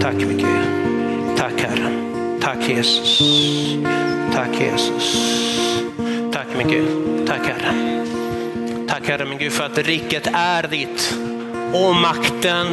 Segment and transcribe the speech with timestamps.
[0.00, 1.36] Tack min Gud.
[1.36, 2.40] Tack Herren.
[2.40, 3.18] Tack Jesus.
[4.32, 5.30] Tack Jesus.
[6.32, 7.26] Tack min Gud.
[7.26, 8.06] Tack Herre.
[8.88, 11.14] Tack Herre min Gud för att riket är ditt
[11.72, 12.66] och makten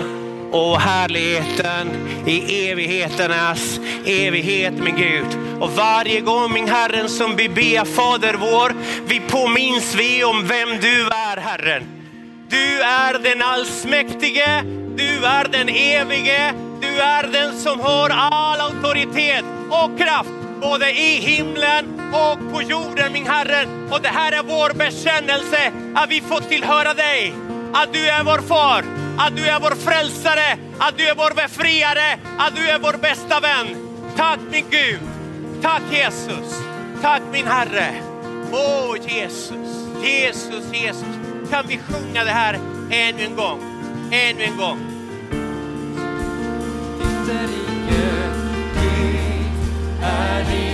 [0.52, 1.88] och härligheten
[2.26, 5.60] i evigheternas evighet min Gud.
[5.60, 8.74] Och varje gång min Herren som vi ber Fader vår,
[9.08, 11.84] vi påminns vi om vem du är Herren.
[12.50, 14.64] Du är den allsmäktige,
[14.96, 20.30] du är den evige, du är den som har all auktoritet och kraft
[20.62, 23.68] både i himlen och på jorden min Herre.
[23.90, 27.34] Och det här är vår bekännelse att vi får tillhöra dig.
[27.74, 28.84] Att du är vår far,
[29.18, 33.40] att du är vår frälsare, att du är vår befriare, att du är vår bästa
[33.40, 33.68] vän.
[34.18, 35.00] Tack min Gud,
[35.62, 36.62] tack Jesus,
[37.02, 37.94] tack min Herre.
[38.52, 41.16] Åh Jesus, Jesus, Jesus.
[41.52, 42.60] Kan vi sjunga det här
[42.92, 43.60] ännu en gång,
[44.12, 44.97] ännu en gång.
[47.28, 48.36] Ditt är riket,
[50.50, 50.67] ditt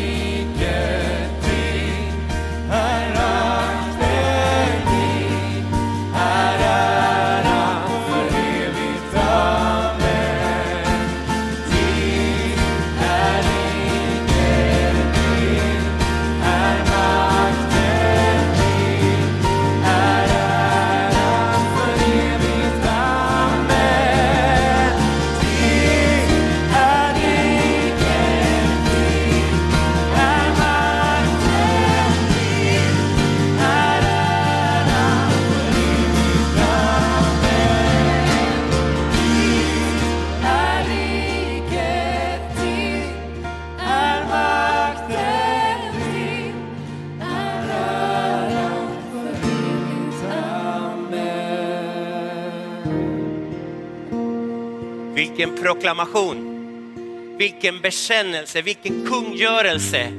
[55.63, 60.11] proklamation, vilken bekännelse, vilken kungörelse.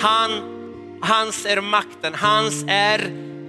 [0.00, 0.30] Han,
[1.02, 2.98] hans är makten, hans är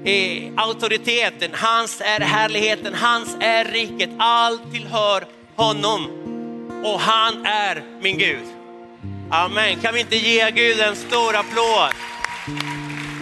[0.06, 4.10] eh, auktoriteten, hans är härligheten, hans är riket.
[4.20, 5.26] Allt tillhör
[5.56, 6.08] honom
[6.86, 8.48] och han är min Gud.
[9.32, 9.80] Amen.
[9.82, 11.90] Kan vi inte ge Gud en stor applåd?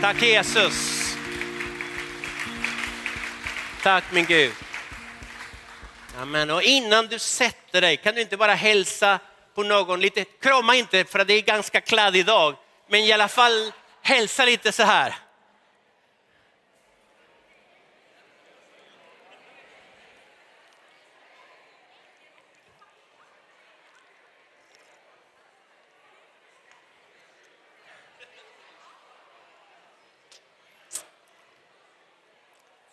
[0.01, 1.07] Tack Jesus.
[3.83, 4.51] Tack min Gud.
[6.17, 6.49] Amen.
[6.49, 9.19] Och innan du sätter dig, kan du inte bara hälsa
[9.55, 12.55] på någon lite, krama inte för det är ganska kladdig dag,
[12.87, 15.15] men i alla fall hälsa lite så här.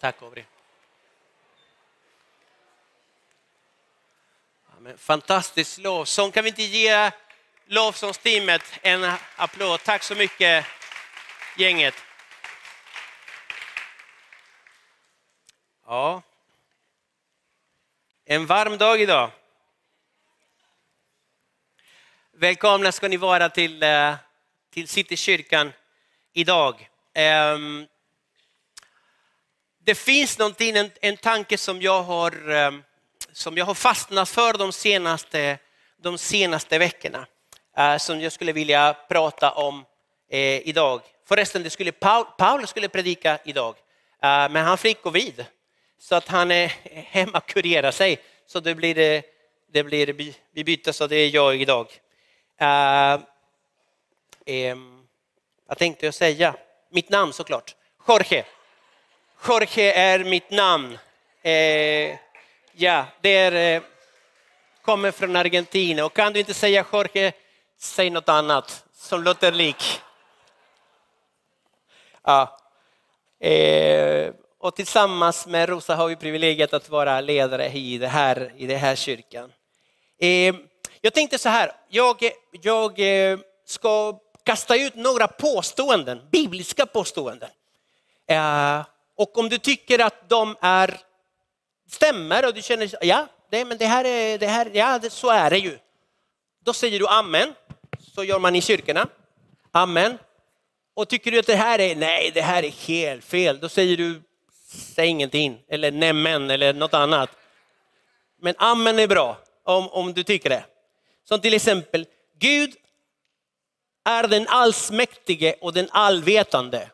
[0.01, 0.58] Tack Aubrey.
[4.97, 6.31] Fantastisk lovsång.
[6.33, 7.11] Kan vi inte ge
[7.67, 9.81] lovsångsteamet en applåd?
[9.85, 10.67] Tack så mycket
[11.57, 11.95] gänget.
[15.87, 16.23] Ja.
[18.25, 19.31] En varm dag idag.
[22.33, 24.15] Välkomna ska ni vara till, eh,
[24.71, 25.73] till Citykyrkan
[26.33, 26.89] idag.
[27.15, 27.87] Ehm,
[29.79, 32.83] det finns någonting, en, en tanke som jag, har, ehm,
[33.33, 35.59] som jag har fastnat för de senaste,
[36.03, 37.27] de senaste veckorna.
[37.77, 39.85] Eh, som jag skulle vilja prata om
[40.31, 41.01] eh, idag.
[41.29, 43.75] Förresten, det skulle Paul, Paulus skulle predika idag,
[44.23, 45.47] eh, men han fick covid.
[46.01, 48.19] Så att han är hemma och kurerar sig.
[48.47, 49.23] Så det blir, det,
[49.73, 51.87] det blir vi- byter så det är jag idag.
[55.69, 56.55] Vad tänkte jag säga?
[56.91, 57.75] Mitt namn såklart.
[58.09, 58.45] Jorge.
[59.49, 60.99] Jorge är mitt namn.
[61.43, 62.17] Eh,
[62.81, 63.83] ja, det är, eh,
[64.83, 66.05] kommer från Argentina.
[66.05, 67.33] Och kan du inte säga Jorge,
[67.79, 70.01] säg något annat som låter lik.
[72.25, 72.59] Ja.
[73.41, 78.67] Eh, och tillsammans med Rosa har vi privilegiet att vara ledare i det här, i
[78.67, 79.53] det här kyrkan.
[80.21, 80.55] Eh,
[81.01, 87.51] jag tänkte så här, jag, jag eh, ska kasta ut några påståenden, bibliska påståenden.
[88.27, 88.85] Eh,
[89.17, 91.01] och om du tycker att de är,
[91.89, 95.31] stämmer och du känner, ja, det, men det här är, det här, ja det, så
[95.31, 95.79] är det ju.
[96.65, 97.55] Då säger du amen,
[98.15, 99.09] så gör man i kyrkorna.
[99.73, 100.19] Amen.
[100.95, 103.97] Och tycker du att det här är, nej det här är helt fel, då säger
[103.97, 104.23] du,
[104.95, 107.31] säg ingenting, eller nämen eller något annat.
[108.41, 110.65] Men amen är bra om, om du tycker det.
[111.25, 112.07] Som till exempel,
[112.39, 112.75] Gud
[114.05, 116.91] är den allsmäktige och den allvetande.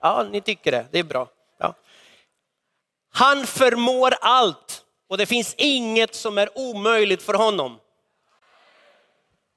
[0.00, 1.28] Ja, ni tycker det, det är bra.
[3.14, 7.80] Han förmår allt Och det finns inget som är omöjligt för honom.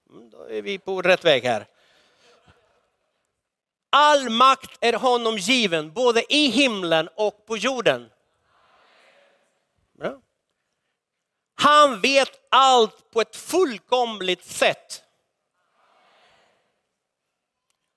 [0.09, 1.67] Mm, då är vi på rätt väg här.
[3.89, 8.09] All makt är honom given, både i himlen och på jorden.
[9.99, 10.21] Bra.
[11.55, 15.03] Han vet allt på ett fullkomligt sätt.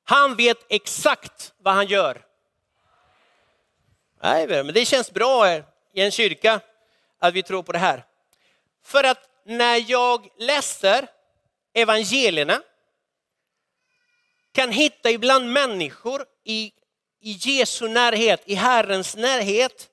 [0.05, 2.30] Han vet exakt vad han gör.
[4.23, 5.63] Nej, men det känns bra i
[5.95, 6.61] en kyrka
[7.19, 8.05] att vi tror på det här.
[8.83, 11.09] För att när jag läser
[11.75, 12.63] evangelierna
[14.53, 16.73] kan hitta ibland människor i,
[17.21, 19.91] i Jesu närhet, i Herrens närhet,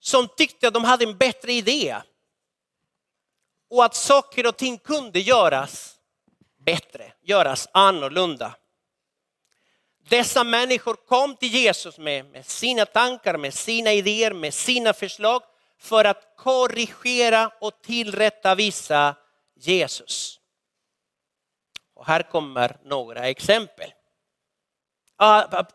[0.00, 1.96] som tyckte att de hade en bättre idé.
[3.70, 5.98] Och att saker och ting kunde göras
[6.58, 8.54] bättre, göras annorlunda.
[10.08, 15.42] Dessa människor kom till Jesus med, med sina tankar, med sina idéer, med sina förslag
[15.78, 19.16] för att korrigera och tillrättavisa
[19.54, 20.40] Jesus.
[21.94, 23.92] Och här kommer några exempel.
[25.16, 25.66] Ah, ah,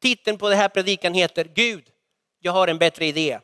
[0.00, 1.90] titeln på den här predikan heter Gud,
[2.38, 3.40] jag har en bättre idé.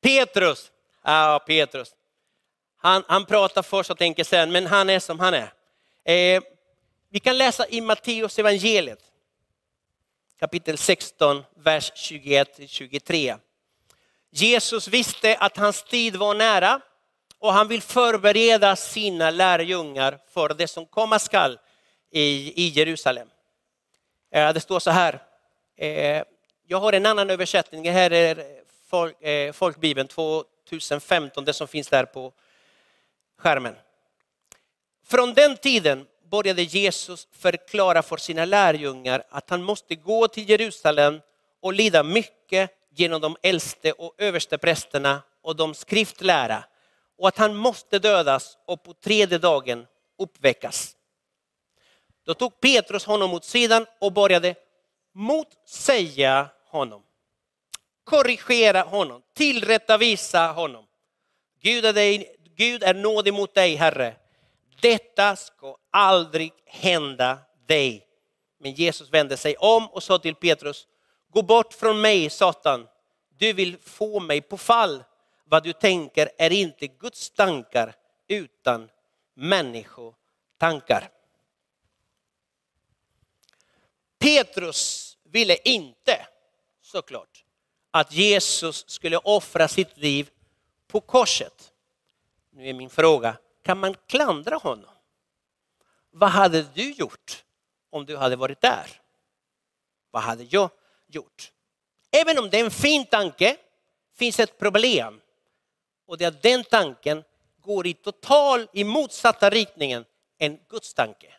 [0.00, 0.72] Petrus,
[1.02, 1.94] ja Petrus,
[2.82, 5.52] han, han pratar först och tänker sen, men han är som han är.
[6.04, 6.42] Eh,
[7.10, 8.98] vi kan läsa i Matteus evangeliet,
[10.38, 13.38] kapitel 16, vers 21-23.
[14.30, 16.80] Jesus visste att hans tid var nära
[17.38, 21.58] och han vill förbereda sina lärjungar för det som komma skall
[22.10, 23.28] i, i Jerusalem.
[24.32, 25.22] Eh, det står så här,
[25.76, 26.22] eh,
[26.66, 28.44] jag har en annan översättning, det här är
[28.88, 32.32] folk, eh, Folkbibeln 2015, det som finns där på
[33.40, 33.76] skärmen.
[35.06, 41.20] Från den tiden började Jesus förklara för sina lärjungar att han måste gå till Jerusalem
[41.62, 46.64] och lida mycket genom de äldste och överste prästerna och de skriftlära
[47.18, 49.86] och att han måste dödas och på tredje dagen
[50.18, 50.96] uppväckas.
[52.26, 54.54] Då tog Petrus honom åt sidan och började
[55.14, 57.02] motsäga honom.
[58.04, 60.86] Korrigera honom, tillrättavisa honom.
[61.62, 64.16] Gud är, dig, Gud är nådig mot dig, Herre.
[64.80, 68.06] Detta ska aldrig hända dig.
[68.58, 70.86] Men Jesus vände sig om och sa till Petrus,
[71.30, 72.88] gå bort från mig Satan,
[73.38, 75.04] du vill få mig på fall.
[75.44, 77.94] Vad du tänker är inte Guds tankar
[78.28, 78.90] utan
[79.34, 81.10] människotankar.
[84.18, 86.26] Petrus ville inte
[86.82, 87.44] såklart
[87.90, 90.30] att Jesus skulle offra sitt liv
[90.88, 91.69] på korset.
[92.60, 94.94] Nu är min fråga, kan man klandra honom?
[96.10, 97.44] Vad hade du gjort
[97.90, 98.86] om du hade varit där?
[100.10, 100.70] Vad hade jag
[101.06, 101.52] gjort?
[102.10, 103.56] Även om det är en fin tanke
[104.16, 105.20] finns ett problem.
[106.06, 107.24] Och det är att den tanken
[107.60, 110.04] går i total i motsatta riktningen
[110.38, 111.34] än Guds tanke.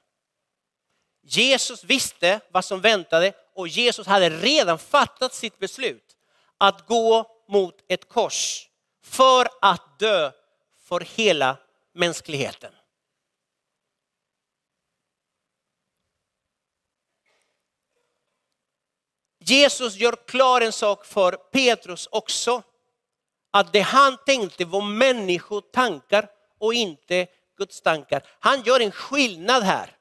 [1.22, 6.18] Jesus visste vad som väntade och Jesus hade redan fattat sitt beslut
[6.58, 8.70] att gå mot ett kors
[9.04, 10.32] för att dö
[10.92, 11.58] för hela
[11.94, 12.74] mänskligheten.
[19.40, 22.64] Jesus gör klar en sak för Petrus också.
[23.52, 27.28] Att det han tänkte var människotankar och inte
[27.58, 28.24] Guds tankar.
[28.40, 29.98] Han gör en skillnad här.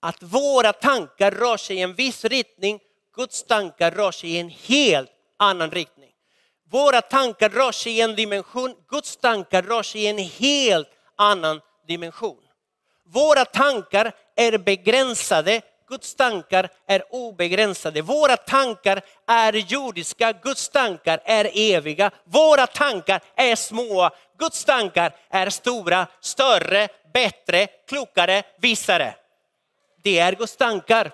[0.00, 2.80] Att våra tankar rör sig i en viss riktning,
[3.14, 6.09] Guds tankar rör sig i en helt annan riktning.
[6.70, 11.60] Våra tankar rör sig i en dimension, Guds tankar rör sig i en helt annan
[11.88, 12.40] dimension.
[13.06, 18.02] Våra tankar är begränsade, Guds tankar är obegränsade.
[18.02, 22.10] Våra tankar är jordiska, Guds tankar är eviga.
[22.24, 29.14] Våra tankar är små, Guds tankar är stora, större, bättre, klokare, visare.
[30.02, 31.12] Det är Guds tankar.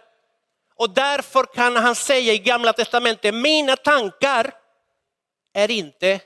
[0.76, 4.54] Och därför kan han säga i gamla testamentet, mina tankar
[5.56, 6.20] är inte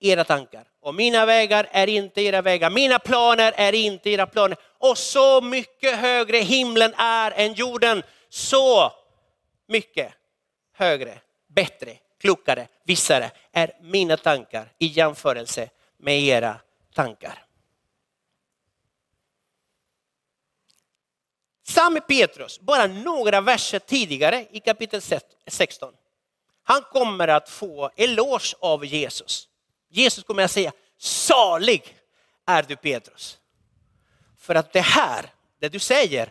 [0.00, 0.64] era tankar.
[0.80, 2.70] Och mina vägar är inte era vägar.
[2.70, 4.58] Mina planer är inte era planer.
[4.78, 8.02] Och så mycket högre himlen är än jorden.
[8.28, 8.92] Så
[9.68, 10.12] mycket
[10.72, 16.60] högre, bättre, klokare, vissare är mina tankar i jämförelse med era
[16.94, 17.44] tankar.
[21.62, 25.02] Samme Petrus, bara några verser tidigare i kapitel
[25.46, 25.94] 16.
[26.70, 29.48] Han kommer att få eloge av Jesus.
[29.88, 31.96] Jesus kommer att säga, salig
[32.46, 33.38] är du Petrus.
[34.38, 36.30] För att det här, det du säger,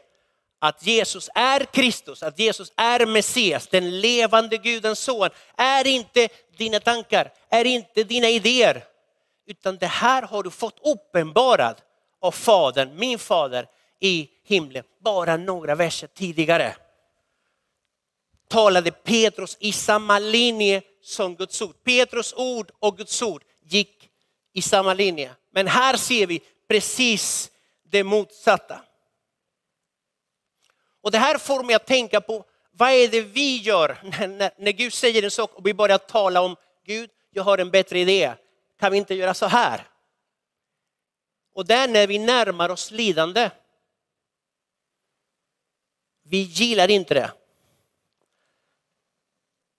[0.59, 6.27] att Jesus är Kristus, att Jesus är Messias, den levande Gudens son, är inte
[6.57, 8.83] dina tankar, är inte dina idéer.
[9.47, 11.83] Utan det här har du fått uppenbarat
[12.21, 13.65] av Fadern, min fader
[13.99, 16.75] i himlen, bara några verser tidigare.
[18.49, 21.83] Talade Petrus i samma linje som Guds ord.
[21.83, 24.09] Petrus ord och Guds ord gick
[24.53, 25.35] i samma linje.
[25.51, 27.51] Men här ser vi precis
[27.83, 28.81] det motsatta.
[31.01, 34.51] Och det här får mig att tänka på vad är det vi gör när, när,
[34.57, 37.99] när Gud säger en sak och vi börjar tala om Gud, jag har en bättre
[37.99, 38.33] idé.
[38.79, 39.87] Kan vi inte göra så här?
[41.53, 43.49] Och där när vi närmar oss lidande.
[46.23, 47.31] Vi gillar inte det.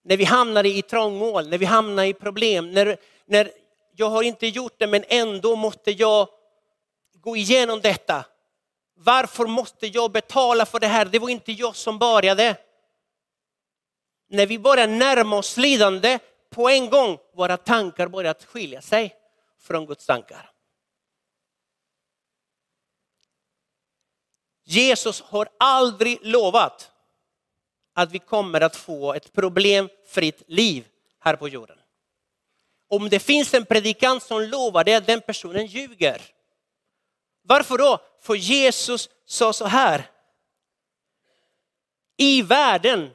[0.03, 3.51] När vi hamnar i trångmål, när vi hamnar i problem, när, när
[3.95, 6.27] jag har inte gjort det men ändå måste jag
[7.13, 8.25] gå igenom detta.
[8.95, 11.05] Varför måste jag betala för det här?
[11.05, 12.55] Det var inte jag som började.
[14.29, 19.15] När vi börjar närma oss lidande, på en gång våra tankar börjar skilja sig
[19.59, 20.51] från Guds tankar.
[24.63, 26.90] Jesus har aldrig lovat
[28.01, 30.87] att vi kommer att få ett problemfritt liv
[31.19, 31.77] här på jorden.
[32.87, 36.21] Om det finns en predikant som lovar det, den personen ljuger.
[37.43, 37.99] Varför då?
[38.21, 40.09] För Jesus sa så här.
[42.17, 43.11] I världen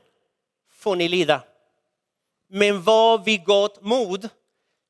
[0.70, 1.42] får ni lida.
[2.48, 4.28] Men var vid gott mod.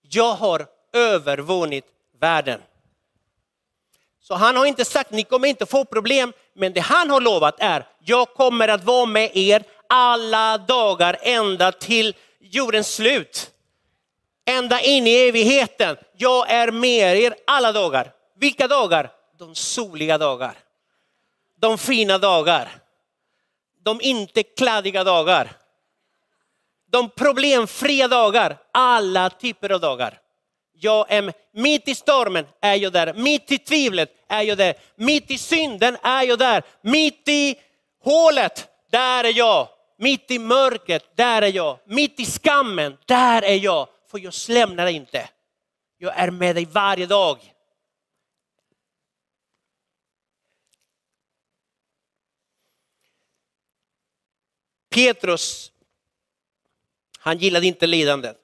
[0.01, 1.85] Jag har övervunnit
[2.21, 2.63] världen.
[4.21, 7.55] Så han har inte sagt ni kommer inte få problem, men det han har lovat
[7.59, 13.51] är jag kommer att vara med er alla dagar ända till jordens slut.
[14.45, 15.97] Ända in i evigheten.
[16.17, 18.13] Jag är med er alla dagar.
[18.39, 19.11] Vilka dagar?
[19.39, 20.59] De soliga dagar.
[21.61, 22.69] De fina dagar.
[23.83, 25.53] De inte kladdiga dagar.
[26.91, 28.59] De problemfria dagar.
[28.73, 30.21] Alla typer av dagar.
[30.79, 35.31] Jag är mitt i stormen är jag där, mitt i tvivlet är jag där, mitt
[35.31, 37.57] i synden är jag där, mitt i
[38.05, 39.69] hålet, där är jag.
[39.97, 41.79] Mitt i mörkret, där är jag.
[41.85, 43.89] Mitt i skammen, där är jag.
[44.07, 45.29] För jag lämnar dig inte.
[45.99, 47.53] Jag är med dig varje dag.
[54.91, 55.73] Petrus,
[57.19, 58.37] han gillade inte lidandet.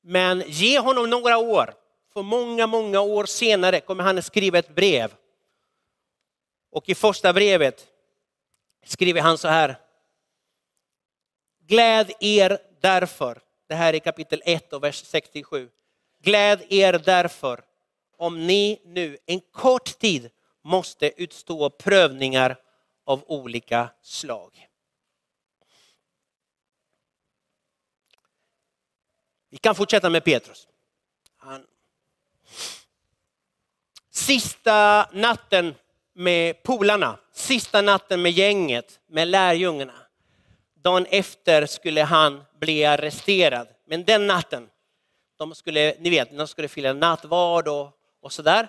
[0.00, 1.74] Men ge honom några år.
[2.12, 5.14] För många, många år senare kommer han att skriva ett brev.
[6.70, 7.86] Och i första brevet
[8.84, 9.76] skriver han så här.
[11.68, 15.70] Gläd er därför, det här är kapitel 1 och vers 67.
[16.22, 17.64] Gläd er därför
[18.16, 20.30] om ni nu en kort tid
[20.64, 22.56] måste utstå prövningar
[23.04, 24.68] av olika slag.
[29.50, 30.68] Vi kan fortsätta med Petrus.
[31.36, 31.66] Han...
[34.10, 35.74] Sista natten
[36.12, 40.07] med polarna, sista natten med gänget, med lärjungarna.
[40.88, 43.68] Dagen efter skulle han bli arresterad.
[43.86, 44.68] Men den natten,
[45.38, 47.90] de skulle, ni vet, de skulle fira nattvard och,
[48.22, 48.68] och sådär.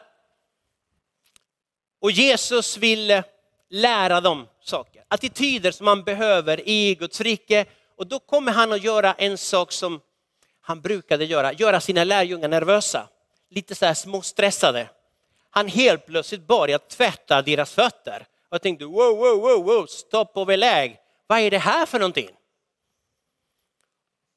[2.02, 3.22] Och Jesus vill
[3.70, 7.66] lära dem saker, attityder som man behöver i Guds rike.
[7.98, 10.02] Och då kommer han att göra en sak som
[10.62, 13.08] han brukade göra, göra sina lärjungar nervösa,
[13.50, 14.90] lite så här småstressade.
[15.50, 18.28] Han helt plötsligt började tvätta deras fötter.
[18.50, 21.00] Och jag tänkte, wow, wow, wow, wow, stopp och belägg.
[21.29, 22.29] Vad är det här för någonting?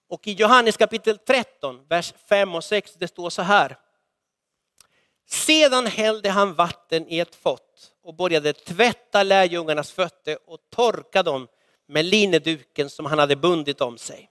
[0.08, 3.76] Och i Johannes kapitel 13, vers 5 och 6, det står så här.
[5.26, 11.48] Sedan hällde han vatten i ett fott och började tvätta lärjungarnas fötter och torka dem
[11.86, 14.30] med linneduken som han hade bundit om sig.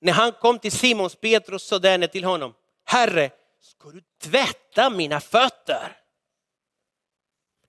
[0.00, 3.30] När han kom till Simons Petrus sa denne till honom, Herre,
[3.60, 6.03] ska du tvätta mina fötter?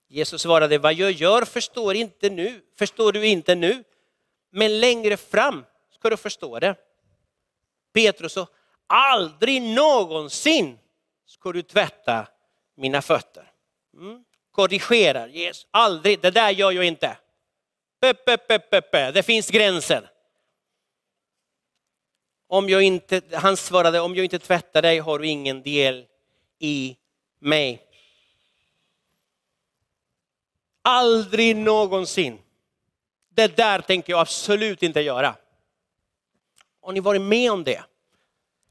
[0.08, 3.84] Jesus svarade, vad jag gör förstår, inte nu, förstår du inte nu,
[4.50, 6.76] men längre fram ska du förstå det.
[7.92, 8.46] Petrus sa,
[8.86, 10.78] aldrig någonsin
[11.26, 12.28] ska du tvätta
[12.74, 13.52] mina fötter.
[13.94, 14.24] Mm.
[14.50, 17.16] Korrigerar Jesus, aldrig, det där gör jag inte.
[18.00, 19.10] Pepe, pepe, pepe.
[19.10, 20.10] Det finns gränser.
[22.48, 26.06] Om jag inte, han svarade, om jag inte tvättar dig har du ingen del
[26.58, 26.96] i
[27.38, 27.85] mig.
[30.88, 32.38] Aldrig någonsin.
[33.28, 35.36] Det där tänker jag absolut inte göra.
[36.82, 37.84] Har ni varit med om det?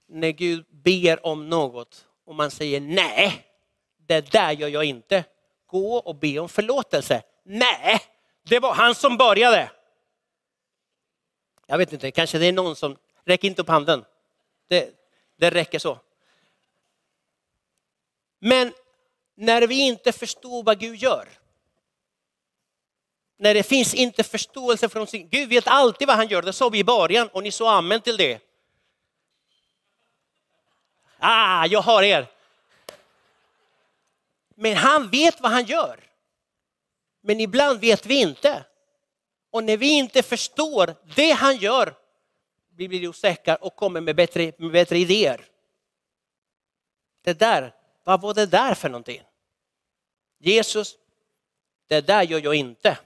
[0.07, 3.45] När Gud ber om något och man säger nej,
[3.97, 5.23] det där gör jag inte.
[5.65, 7.23] Gå och be om förlåtelse.
[7.43, 8.01] Nej,
[8.43, 9.71] det var han som började.
[11.65, 14.05] Jag vet inte, kanske det är någon som, räck inte upp handen.
[14.67, 14.89] Det,
[15.37, 15.99] det räcker så.
[18.39, 18.73] Men
[19.35, 21.29] när vi inte förstår vad Gud gör,
[23.37, 26.69] när det finns inte förståelse från sin, Gud vet alltid vad han gör, det sa
[26.69, 28.39] vi i början och ni sa amen till det.
[31.17, 32.27] Ah, jag har er.
[34.55, 35.99] Men han vet vad han gör.
[37.21, 38.65] Men ibland vet vi inte.
[39.51, 41.95] Och när vi inte förstår det han gör,
[42.75, 45.45] vi blir osäkra och kommer med bättre, med bättre idéer.
[47.21, 47.73] Det där,
[48.03, 49.21] vad var det där för någonting?
[50.39, 50.95] Jesus,
[51.87, 52.97] det där gör jag inte.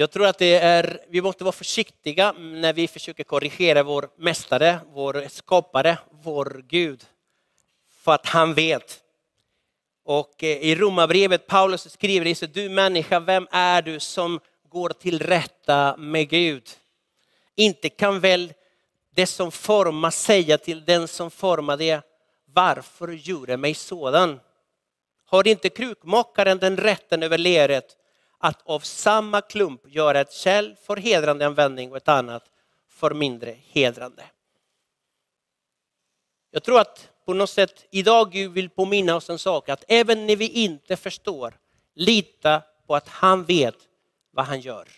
[0.00, 4.80] Jag tror att det är, vi måste vara försiktiga när vi försöker korrigera vår mästare,
[4.86, 7.04] vår skapare, vår Gud.
[7.90, 9.00] För att han vet.
[10.04, 14.88] Och eh, i Romarbrevet, Paulus skriver det så du människa, vem är du som går
[14.88, 16.68] till rätta med Gud?
[17.54, 18.52] Inte kan väl
[19.14, 22.00] det som formar säga till den som formar det,
[22.54, 24.40] varför gjorde mig sådan?
[25.24, 27.97] Har inte krukmakaren den rätten över leret
[28.38, 32.50] att av samma klump göra ett kärl för hedrande användning och ett annat
[32.88, 34.24] för mindre hedrande.
[36.50, 40.26] Jag tror att på något sätt idag Gud vill påminna oss en sak, att även
[40.26, 41.58] när vi inte förstår,
[41.94, 43.76] lita på att han vet
[44.30, 44.88] vad han gör.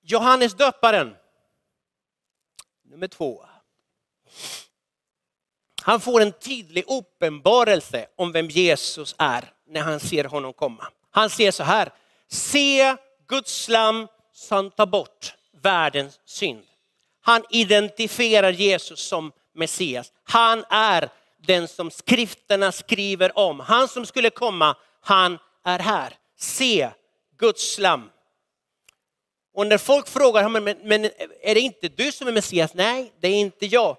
[0.00, 1.16] Johannes döparen,
[2.82, 3.46] nummer två.
[5.86, 10.86] Han får en tydlig uppenbarelse om vem Jesus är när han ser honom komma.
[11.10, 11.92] Han ser så här,
[12.28, 12.96] se
[13.28, 16.62] Guds lam som tar bort världens synd.
[17.20, 20.12] Han identifierar Jesus som Messias.
[20.24, 21.08] Han är
[21.46, 23.60] den som skrifterna skriver om.
[23.60, 26.12] Han som skulle komma, han är här.
[26.38, 26.90] Se
[27.38, 28.10] Guds lam.
[29.54, 30.48] Och när folk frågar,
[30.84, 31.04] men
[31.42, 32.74] är det inte du som är Messias?
[32.74, 33.96] Nej, det är inte jag.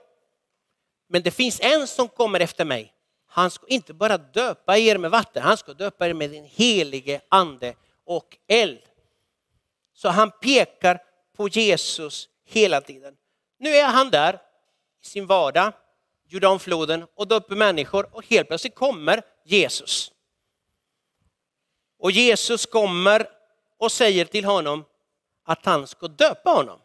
[1.07, 2.93] Men det finns en som kommer efter mig.
[3.27, 7.21] Han ska inte bara döpa er med vatten, han ska döpa er med den helige
[7.29, 7.73] ande
[8.05, 8.81] och eld.
[9.93, 11.01] Så han pekar
[11.35, 13.15] på Jesus hela tiden.
[13.59, 14.39] Nu är han där
[15.03, 15.73] i sin vardag,
[16.27, 20.11] Jordanfloden och döper människor och helt plötsligt kommer Jesus.
[21.99, 23.29] Och Jesus kommer
[23.77, 24.85] och säger till honom
[25.43, 26.79] att han ska döpa honom.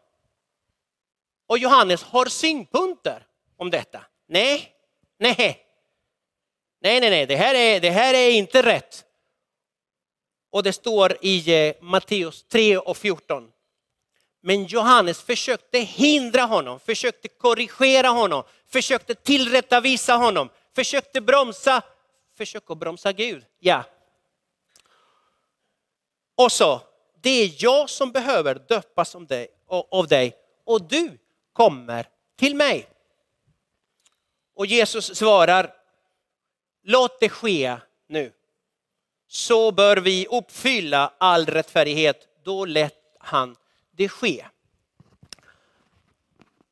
[1.47, 4.05] Och Johannes har synpunkter om detta.
[4.33, 4.73] Nej,
[5.19, 5.35] nej,
[6.81, 9.05] nej, nej, nej, det här är, det här är inte rätt.
[10.51, 13.51] Och det står i eh, Matteus 3 och 14.
[14.43, 21.83] Men Johannes försökte hindra honom, försökte korrigera honom, försökte tillrättavisa honom, försökte bromsa,
[22.37, 23.45] försökte bromsa Gud.
[23.59, 23.85] Ja.
[26.35, 26.81] Och så,
[27.21, 29.15] det är jag som behöver döpas
[29.91, 31.19] av dig och du
[31.53, 32.89] kommer till mig.
[34.55, 35.75] Och Jesus svarar,
[36.83, 37.77] låt det ske
[38.09, 38.33] nu.
[39.29, 43.57] Så bör vi uppfylla all rättfärdighet, då lät han
[43.91, 44.45] det ske.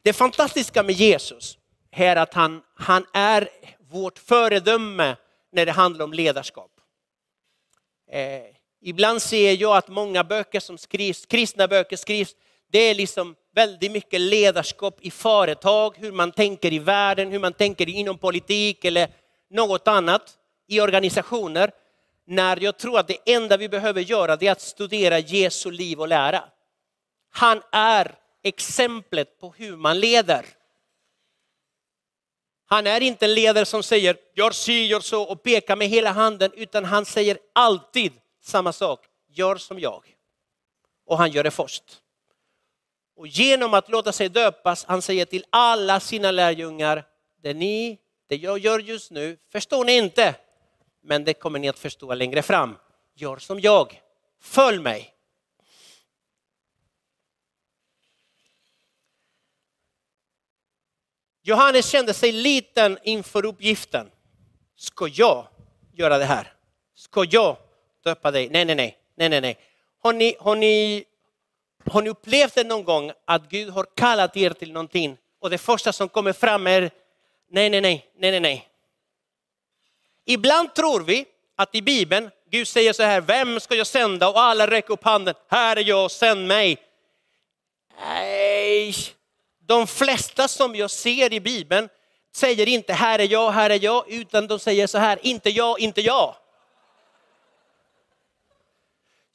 [0.03, 1.59] Det fantastiska med Jesus
[1.91, 5.17] är att han, han är vårt föredöme
[5.53, 6.71] när det handlar om ledarskap.
[8.11, 8.43] Eh,
[8.81, 12.37] ibland ser jag att många böcker som skrivs, kristna böcker skrivs,
[12.71, 17.53] det är liksom väldigt mycket ledarskap i företag, hur man tänker i världen, hur man
[17.53, 19.09] tänker inom politik eller
[19.51, 21.71] något annat i organisationer.
[22.27, 26.09] När jag tror att det enda vi behöver göra är att studera Jesu liv och
[26.09, 26.45] lära.
[27.31, 30.47] Han är exemplet på hur man leder.
[32.67, 36.11] Han är inte en ledare som säger gör si, gör så och pekar med hela
[36.11, 39.07] handen, utan han säger alltid samma sak.
[39.29, 40.05] Gör som jag.
[41.07, 41.85] Och han gör det först.
[43.21, 47.05] Och genom att låta sig döpas, han säger till alla sina lärjungar,
[47.43, 50.35] det ni, det jag gör just nu förstår ni inte,
[51.03, 52.77] men det kommer ni att förstå längre fram.
[53.15, 54.03] Gör som jag,
[54.41, 55.15] följ mig.
[61.43, 64.11] Johannes kände sig liten inför uppgiften.
[64.77, 65.47] Ska jag
[65.93, 66.53] göra det här?
[66.95, 67.57] Ska jag
[68.05, 68.49] döpa dig?
[68.49, 69.59] Nej, nej, nej, nej, nej, nej.
[69.99, 71.05] Har ni, har ni
[71.87, 75.59] har ni upplevt det någon gång att Gud har kallat er till någonting och det
[75.59, 76.91] första som kommer fram är
[77.51, 78.69] nej, nej, nej, nej, nej, nej.
[80.27, 84.29] Ibland tror vi att i Bibeln, Gud säger så här, vem ska jag sända?
[84.29, 86.79] Och alla räcker upp handen, här är jag, sänd mig.
[88.01, 88.95] Nej,
[89.67, 91.89] de flesta som jag ser i Bibeln
[92.35, 95.81] säger inte här är jag, här är jag, utan de säger så här, inte jag,
[95.81, 96.35] inte jag.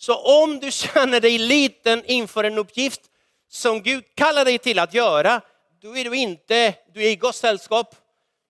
[0.05, 3.01] Så om du känner dig liten inför en uppgift
[3.49, 5.41] som Gud kallar dig till att göra,
[5.81, 7.95] då är du inte, du är i gott sällskap,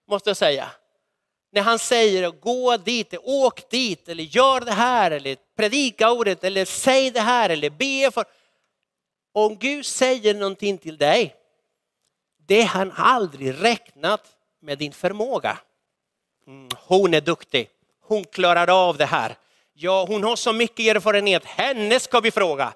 [0.07, 0.69] måste jag säga.
[1.51, 6.65] När han säger gå dit, åk dit, eller gör det här, eller predika ordet, eller
[6.65, 8.25] säg det här, eller be för.
[9.33, 11.35] Om Gud säger någonting till dig,
[12.47, 14.27] det har han aldrig räknat
[14.61, 15.57] med din förmåga.
[16.47, 17.69] Mm, hon är duktig,
[18.01, 19.35] hon klarar av det här.
[19.77, 22.73] Ja, hon har så mycket erfarenhet, henne ska vi fråga.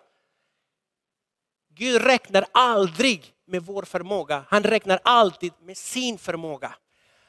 [1.75, 6.75] Gud räknar aldrig med vår förmåga, han räknar alltid med sin förmåga.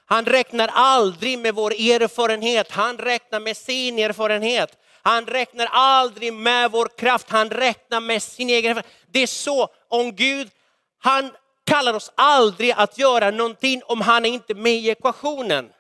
[0.04, 4.78] Han räknar aldrig med vår erfarenhet, han räknar med sin erfarenhet.
[5.02, 9.06] Han räknar aldrig med vår kraft, han räknar med sin egen erfarenhet.
[9.11, 10.50] Det är så om Gud,
[10.98, 11.33] han
[11.66, 15.70] kallar oss aldrig att göra någonting om han är inte med i ekvationen.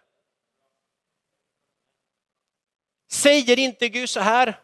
[3.10, 4.60] Säger inte Gud så här?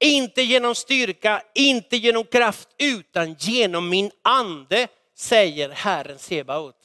[0.00, 6.76] Inte genom styrka, inte genom kraft, utan genom min ande, säger Herren Sebaot.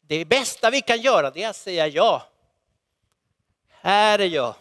[0.00, 2.26] Det bästa vi kan göra det är att säga ja.
[3.68, 4.54] Här är jag.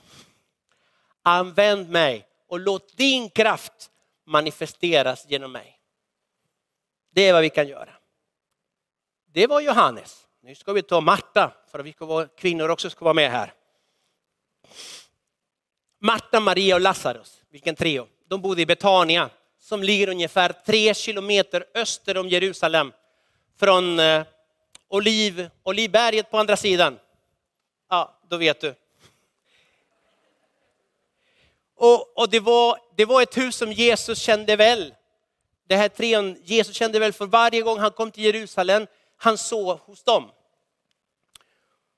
[1.23, 3.91] Använd mig och låt din kraft
[4.25, 5.79] manifesteras genom mig.
[7.11, 7.89] Det är vad vi kan göra.
[9.25, 10.27] Det var Johannes.
[10.41, 13.31] Nu ska vi ta Marta för att vi ska vara, kvinnor också ska vara med
[13.31, 13.53] här.
[15.99, 18.07] Marta, Maria och Lazarus, vilken trio.
[18.27, 22.91] De bodde i Betania som ligger ungefär tre kilometer öster om Jerusalem
[23.59, 24.23] från eh,
[24.87, 26.99] Oliv, Olivberget på andra sidan.
[27.89, 28.75] Ja, då vet du.
[31.75, 34.93] Och, och det, var, det var ett hus som Jesus kände väl.
[35.67, 39.79] Det här trion, Jesus kände väl för varje gång han kom till Jerusalem, han såg
[39.79, 40.31] hos dem.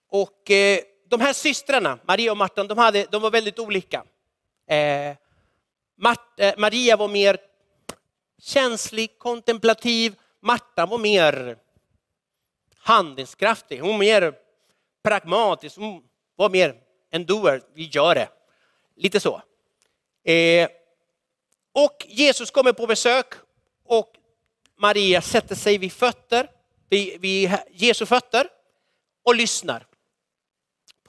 [0.10, 0.80] Och eh,
[1.12, 4.04] de här systrarna, Maria och Marta, de, hade, de var väldigt olika.
[4.68, 5.16] Eh,
[5.98, 7.38] Mart, eh, Maria var mer
[8.42, 10.16] känslig, kontemplativ.
[10.42, 11.58] Marta var mer
[12.78, 14.34] handlingskraftig, hon var mer
[15.04, 16.04] pragmatisk, hon
[16.36, 16.76] var mer
[17.10, 18.30] en doer, vi gör det.
[18.96, 19.42] Lite så.
[20.24, 20.70] Eh,
[21.74, 23.34] och Jesus kommer på besök
[23.86, 24.14] och
[24.78, 26.50] Maria sätter sig vid fötter,
[26.90, 28.48] vid, vid Jesu fötter
[29.24, 29.88] och lyssnar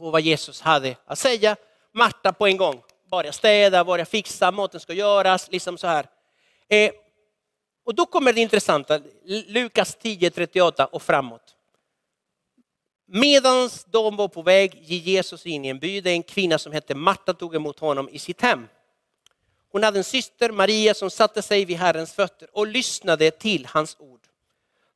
[0.03, 1.57] på vad Jesus hade att säga.
[1.93, 6.07] Marta på en gång, börja städa, börja fixa, maten ska göras, liksom så här.
[6.69, 6.93] Eh,
[7.85, 9.01] och då kommer det intressanta,
[9.47, 11.57] Lukas 10.38 och framåt.
[13.07, 16.73] Medan de var på väg gick Jesus in i en by där en kvinna som
[16.73, 18.69] hette Marta tog emot honom i sitt hem.
[19.73, 23.97] Hon hade en syster, Maria, som satte sig vid Herrens fötter och lyssnade till hans
[23.99, 24.21] ord.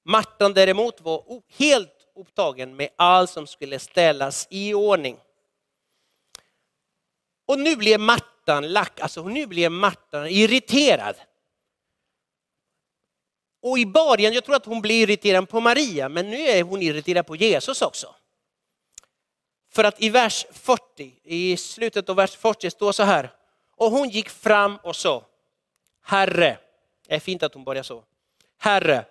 [0.05, 5.19] Marta däremot var helt upptagen med allt som skulle ställas i ordning.
[7.47, 11.17] Och nu blev Martan lack, alltså nu blev Martan irriterad.
[13.63, 16.83] Och i början, jag tror att hon blir irriterad på Maria, men nu är hon
[16.83, 18.15] irriterad på Jesus också.
[19.71, 23.31] För att i vers 40, i slutet av vers 40 står så här.
[23.77, 25.25] Och hon gick fram och sa,
[26.03, 26.59] Herre,
[27.07, 28.05] det är fint att hon börjar så.
[28.59, 29.05] Herre,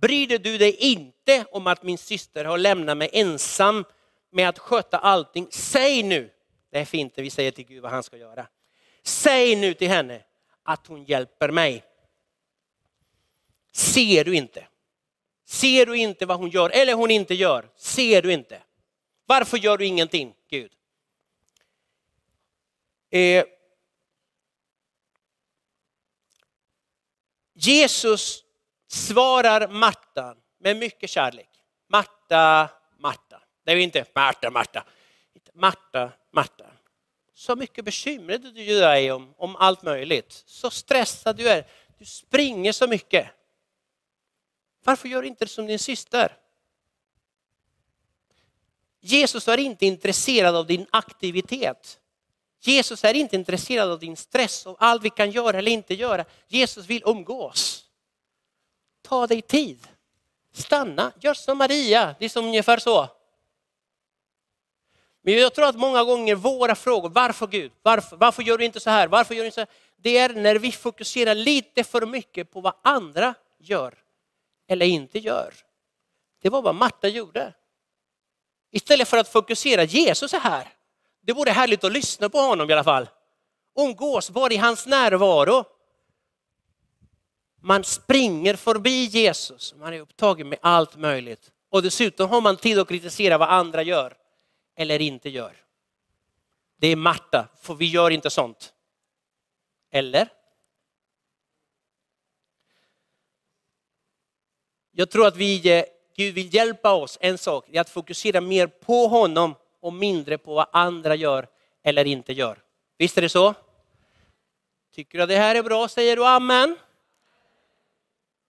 [0.00, 3.84] bryr du dig inte om att min syster har lämnat mig ensam
[4.30, 5.48] med att sköta allting?
[5.50, 6.30] Säg nu,
[6.70, 8.46] det är fint när vi säger till Gud vad han ska göra.
[9.02, 10.22] Säg nu till henne
[10.62, 11.84] att hon hjälper mig.
[13.72, 14.66] Ser du inte?
[15.44, 17.70] Ser du inte vad hon gör eller hon inte gör?
[17.76, 18.62] Ser du inte?
[19.26, 20.72] Varför gör du ingenting Gud?
[23.10, 23.44] Eh,
[27.54, 28.43] Jesus
[28.94, 31.48] svarar Marta med mycket kärlek.
[31.88, 33.42] Marta, Marta.
[33.64, 34.84] Det är inte Marta, Marta.
[35.54, 36.64] Marta, Marta.
[37.34, 40.42] Så mycket bekymrad du är om, om allt möjligt.
[40.46, 41.66] Så stressad du är.
[41.98, 43.28] Du springer så mycket.
[44.84, 46.36] Varför gör du inte som din syster?
[49.00, 52.00] Jesus är inte intresserad av din aktivitet.
[52.60, 56.24] Jesus är inte intresserad av din stress och allt vi kan göra eller inte göra.
[56.48, 57.83] Jesus vill umgås.
[59.04, 59.88] Ta dig tid.
[60.52, 62.14] Stanna, gör som Maria.
[62.18, 63.08] Det är som ungefär så.
[65.22, 67.72] Men jag tror att många gånger våra frågor, varför Gud?
[67.82, 69.08] Varför, varför gör du inte så här?
[69.08, 69.68] Varför gör du inte så här?
[69.96, 73.94] Det är när vi fokuserar lite för mycket på vad andra gör
[74.68, 75.54] eller inte gör.
[76.42, 77.54] Det var vad Marta gjorde.
[78.70, 80.68] Istället för att fokusera, Jesus är här.
[81.20, 83.08] Det vore härligt att lyssna på honom i alla fall.
[83.78, 85.64] Umgås, vara i hans närvaro.
[87.66, 91.52] Man springer förbi Jesus, man är upptagen med allt möjligt.
[91.70, 94.16] Och dessutom har man tid att kritisera vad andra gör
[94.76, 95.56] eller inte gör.
[96.76, 98.74] Det är Marta, för vi gör inte sånt.
[99.90, 100.28] Eller?
[104.90, 105.84] Jag tror att vi, eh,
[106.16, 110.54] Gud vill hjälpa oss, en sak, är att fokusera mer på honom och mindre på
[110.54, 111.48] vad andra gör
[111.82, 112.58] eller inte gör.
[112.98, 113.54] Visst är det så?
[114.94, 116.76] Tycker du att det här är bra säger du amen.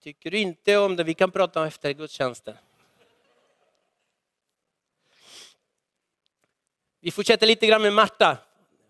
[0.05, 2.55] Tycker du inte om det, vi kan prata om efter gudstjänsten.
[6.99, 8.37] Vi fortsätter lite grann med Marta.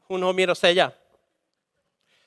[0.08, 0.92] Hon har mer att säga.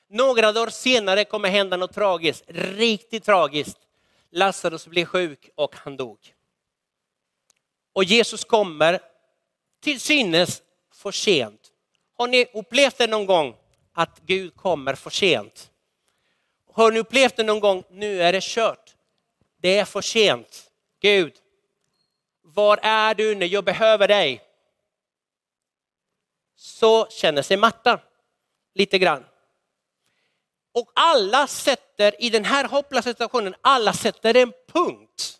[0.07, 3.77] Några dagar senare kommer hända något tragiskt, riktigt tragiskt.
[4.29, 6.33] Lazarus blev sjuk och han dog.
[7.93, 8.99] Och Jesus kommer
[9.79, 11.71] till synes för sent.
[12.13, 13.55] Har ni upplevt det någon gång
[13.93, 15.71] att Gud kommer för sent?
[16.79, 18.95] Har ni upplevt det någon gång, nu är det kört.
[19.57, 20.71] Det är för sent.
[20.99, 21.33] Gud,
[22.41, 24.41] var är du när jag behöver dig?
[26.55, 27.99] Så känner sig Marta
[28.73, 29.25] lite grann.
[30.71, 35.39] Och alla sätter i den här hopplösa situationen, alla sätter en punkt.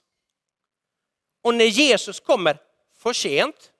[1.41, 2.58] Och när Jesus kommer
[2.97, 3.71] för sent,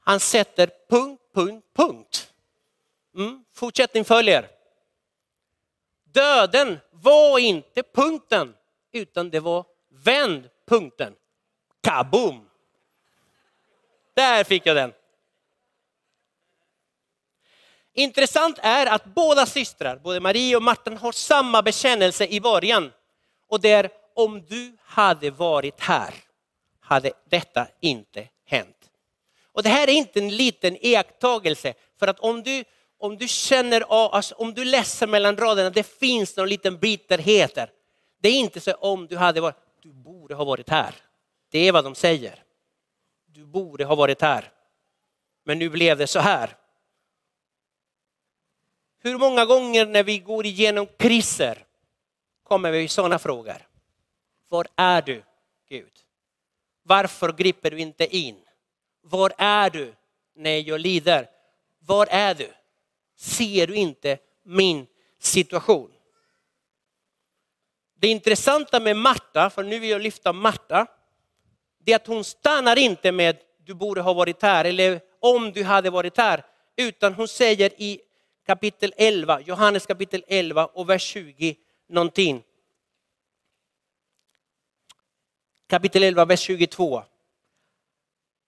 [0.00, 2.32] han sätter punkt, punkt, punkt.
[3.14, 4.59] Mm, fortsättning följer.
[6.12, 8.54] Döden var inte punkten,
[8.92, 11.14] utan det var vändpunkten.
[11.82, 12.50] Kaboom!
[14.14, 14.92] Där fick jag den.
[17.92, 22.92] Intressant är att båda systrar, både Marie och Martin, har samma bekännelse i början.
[23.48, 26.14] Och det är om du hade varit här
[26.80, 28.90] hade detta inte hänt.
[29.52, 32.64] Och det här är inte en liten iakttagelse, för att om du,
[33.00, 33.84] om du känner,
[34.14, 37.70] alltså om du läser mellan raderna, det finns någon liten bitterhet där.
[38.20, 40.94] Det är inte så om du hade varit, du borde ha varit här.
[41.50, 42.42] Det är vad de säger.
[43.26, 44.52] Du borde ha varit här.
[45.44, 46.56] Men nu blev det så här.
[49.02, 51.64] Hur många gånger när vi går igenom kriser
[52.42, 53.66] kommer vi i sådana frågor.
[54.48, 55.22] Var är du
[55.68, 55.92] Gud?
[56.82, 58.40] Varför griper du inte in?
[59.02, 59.94] Var är du
[60.34, 61.30] när jag lider?
[61.78, 62.52] Var är du?
[63.20, 64.86] Ser du inte min
[65.18, 65.92] situation?
[67.94, 70.86] Det intressanta med Marta, för nu vill jag lyfta Marta,
[71.78, 75.64] det är att hon stannar inte med du borde ha varit här eller om du
[75.64, 76.44] hade varit här,
[76.76, 78.00] utan hon säger i
[78.46, 81.56] kapitel 11, Johannes kapitel 11 och vers 20
[81.88, 82.42] någonting.
[85.66, 87.02] Kapitel 11, vers 22.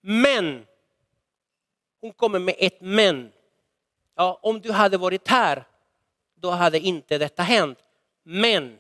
[0.01, 0.67] Men,
[2.01, 3.33] hon kommer med ett men.
[4.15, 5.65] Ja, om du hade varit här,
[6.35, 7.79] då hade inte detta hänt.
[8.23, 8.79] Men,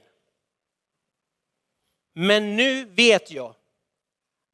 [2.13, 3.55] men nu vet jag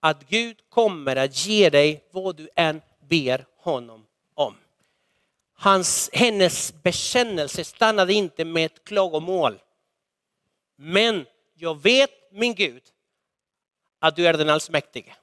[0.00, 4.54] att Gud kommer att ge dig vad du än ber honom om.
[5.54, 9.58] Hans, hennes bekännelse stannade inte med ett klagomål.
[10.76, 12.82] Men jag vet min Gud
[13.98, 15.16] att du är den allsmäktige,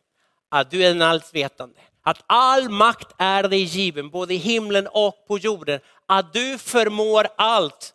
[0.49, 5.27] att du är den allsvetande, att all makt är dig given både i himlen och
[5.27, 7.93] på jorden, att du förmår allt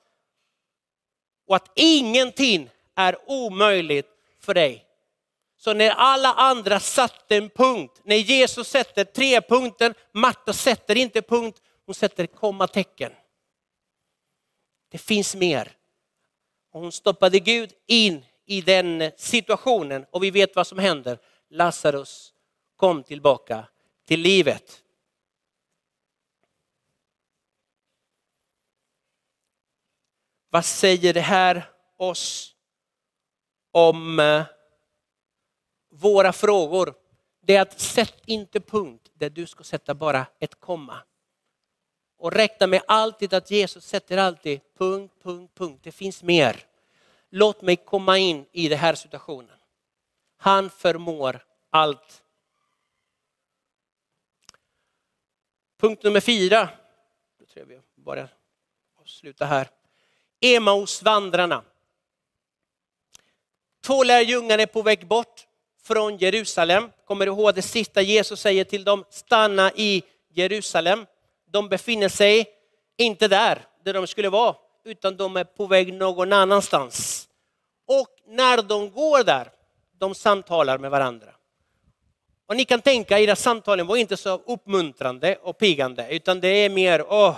[1.46, 4.08] och att ingenting är omöjligt
[4.40, 4.86] för dig.
[5.56, 11.22] Så när alla andra satte en punkt, när Jesus sätter tre punkter, Marta sätter inte
[11.22, 13.12] punkt, hon sätter kommatecken.
[14.90, 15.72] Det finns mer.
[16.72, 21.18] Hon stoppade Gud in i den situationen och vi vet vad som händer.
[21.50, 22.32] Lazarus
[22.76, 23.66] kom tillbaka
[24.10, 24.82] till livet.
[30.48, 32.54] Vad säger det här oss
[33.70, 34.44] om eh,
[35.90, 36.94] våra frågor?
[37.40, 41.02] Det är att sätt inte punkt där du ska sätta bara ett komma.
[42.18, 45.80] Och räkna med alltid att Jesus sätter alltid punkt, punkt, punkt.
[45.82, 46.66] Det finns mer.
[47.28, 49.58] Låt mig komma in i den här situationen.
[50.36, 52.22] Han förmår allt.
[55.80, 56.68] Punkt nummer fyra.
[57.38, 58.28] Då tror jag vi bara
[59.00, 59.68] avsluta här.
[60.40, 61.62] Emausvandrarna.
[63.84, 65.46] Två lärjungar är på väg bort
[65.82, 66.90] från Jerusalem.
[67.04, 69.04] Kommer du ihåg det sista Jesus säger till dem?
[69.10, 71.06] Stanna i Jerusalem
[71.52, 72.46] de befinner sig
[72.96, 77.28] inte där, där de skulle vara, utan de är på väg någon annanstans.
[77.86, 79.52] Och när de går där,
[79.98, 81.34] de samtalar med varandra.
[82.50, 86.70] Och ni kan tänka, era samtalen var inte så uppmuntrande och piggande, utan det är
[86.70, 87.36] mer, åh,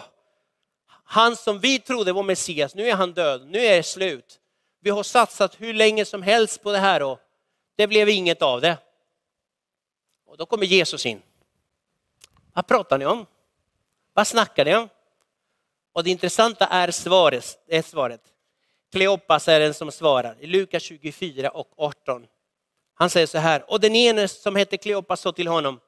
[1.04, 4.40] han som vi trodde var Messias, nu är han död, nu är det slut.
[4.80, 7.20] Vi har satsat hur länge som helst på det här och
[7.76, 8.78] det blev inget av det.
[10.26, 11.22] Och då kommer Jesus in.
[12.52, 13.26] Vad pratar ni om?
[14.12, 14.88] Vad snackar ni om?
[15.92, 17.58] Och det intressanta är svaret.
[17.68, 18.22] Är svaret.
[18.92, 22.26] Kleopas är den som svarar i Lukas 24 och 18.
[23.02, 25.80] Han säger så här, och den ene som hette Kleopas sa till honom,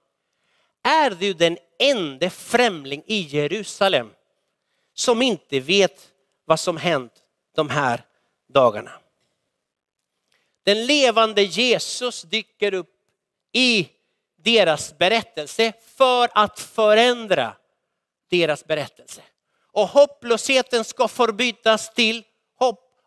[0.82, 4.10] är du den enda främling i Jerusalem
[4.94, 6.12] som inte vet
[6.44, 7.12] vad som hänt
[7.54, 8.04] de här
[8.48, 8.90] dagarna?
[10.62, 12.94] Den levande Jesus dyker upp
[13.52, 13.88] i
[14.36, 17.56] deras berättelse för att förändra
[18.30, 19.22] deras berättelse.
[19.72, 22.24] Och hopplösheten ska förbytas till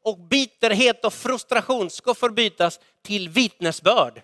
[0.03, 4.21] och bitterhet och frustration ska förbytas till vittnesbörd.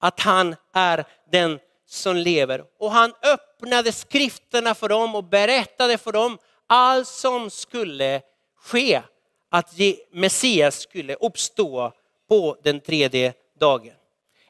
[0.00, 2.64] Att han är den som lever.
[2.78, 8.22] Och han öppnade skrifterna för dem och berättade för dem allt som skulle
[8.56, 9.02] ske.
[9.50, 9.74] Att
[10.10, 11.92] Messias skulle uppstå
[12.28, 13.94] på den tredje dagen.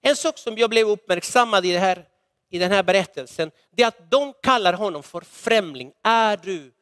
[0.00, 2.04] En sak som jag blev uppmärksammad i, det här,
[2.50, 5.92] i den här berättelsen, det är att de kallar honom för främling.
[6.04, 6.72] Är du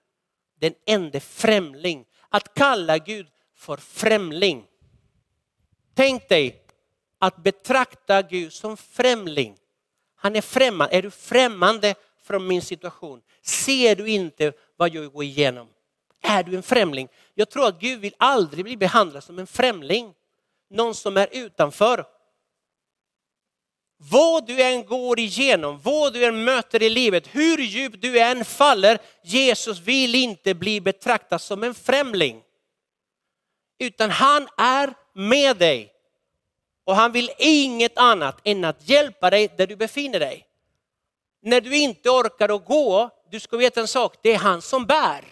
[0.61, 2.05] den enda främling?
[2.33, 4.65] Att kalla Gud för främling.
[5.95, 6.65] Tänk dig
[7.19, 9.57] att betrakta Gud som främling.
[10.17, 10.97] Han är främmande.
[10.97, 13.23] Är du främmande från min situation?
[13.43, 15.69] Ser du inte vad jag går igenom?
[16.23, 17.09] Är du en främling?
[17.35, 20.15] Jag tror att Gud vill aldrig bli behandlad som en främling.
[20.71, 22.05] Någon som är utanför.
[24.11, 28.45] Vad du än går igenom, vad du än möter i livet, hur djupt du än
[28.45, 32.43] faller, Jesus vill inte bli betraktad som en främling.
[33.79, 35.93] Utan han är med dig.
[36.85, 40.47] Och han vill inget annat än att hjälpa dig där du befinner dig.
[41.43, 44.87] När du inte orkar att gå, du ska veta en sak, det är han som
[44.87, 45.25] bär.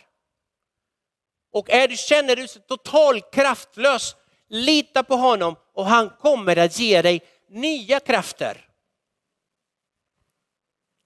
[1.53, 4.17] Och är du, känner dig totalt kraftlös,
[4.49, 8.69] lita på honom och han kommer att ge dig nya krafter.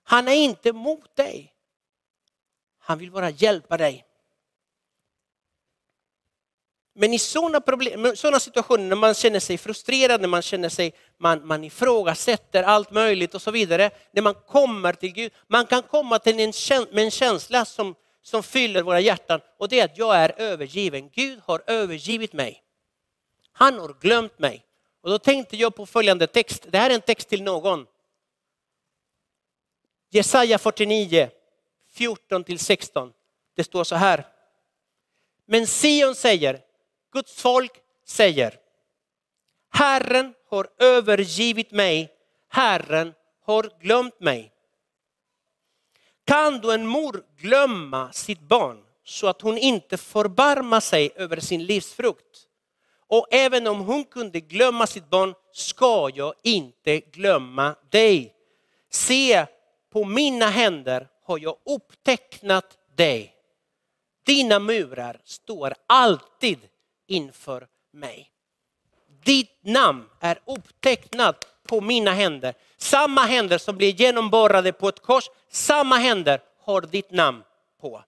[0.03, 1.55] Han är inte mot dig.
[2.79, 4.07] Han vill bara hjälpa dig.
[6.95, 10.93] Men i sådana, problem, sådana situationer när man känner sig frustrerad, när man känner sig,
[11.19, 13.91] man, man ifrågasätter allt möjligt och så vidare.
[14.13, 16.53] När man kommer till Gud, man kan komma till en,
[16.93, 21.11] med en känsla som, som fyller våra hjärtan och det är att jag är övergiven.
[21.11, 22.63] Gud har övergivit mig.
[23.53, 24.65] Han har glömt mig.
[25.05, 26.67] Och då tänkte jag på följande text.
[26.69, 27.87] Det här är en text till någon.
[30.11, 31.31] Jesaja 49,
[31.95, 33.13] 14-16,
[33.57, 34.27] Det står så här.
[35.47, 36.61] Men Sion säger,
[37.13, 37.73] Guds folk
[38.07, 38.59] säger,
[39.71, 42.13] Herren har övergivit mig,
[42.49, 44.53] Herren har glömt mig.
[46.25, 51.65] Kan då en mor glömma sitt barn så att hon inte förbarmar sig över sin
[51.65, 52.49] livsfrukt?
[53.09, 58.35] Och även om hon kunde glömma sitt barn ska jag inte glömma dig.
[58.91, 59.47] Se,
[59.93, 63.35] på mina händer har jag upptecknat dig.
[64.27, 66.59] Dina murar står alltid
[67.07, 68.31] inför mig.
[69.25, 72.55] Ditt namn är upptecknat på mina händer.
[72.77, 77.43] Samma händer som blir genomborrade på ett kors, samma händer har ditt namn
[77.81, 78.05] på.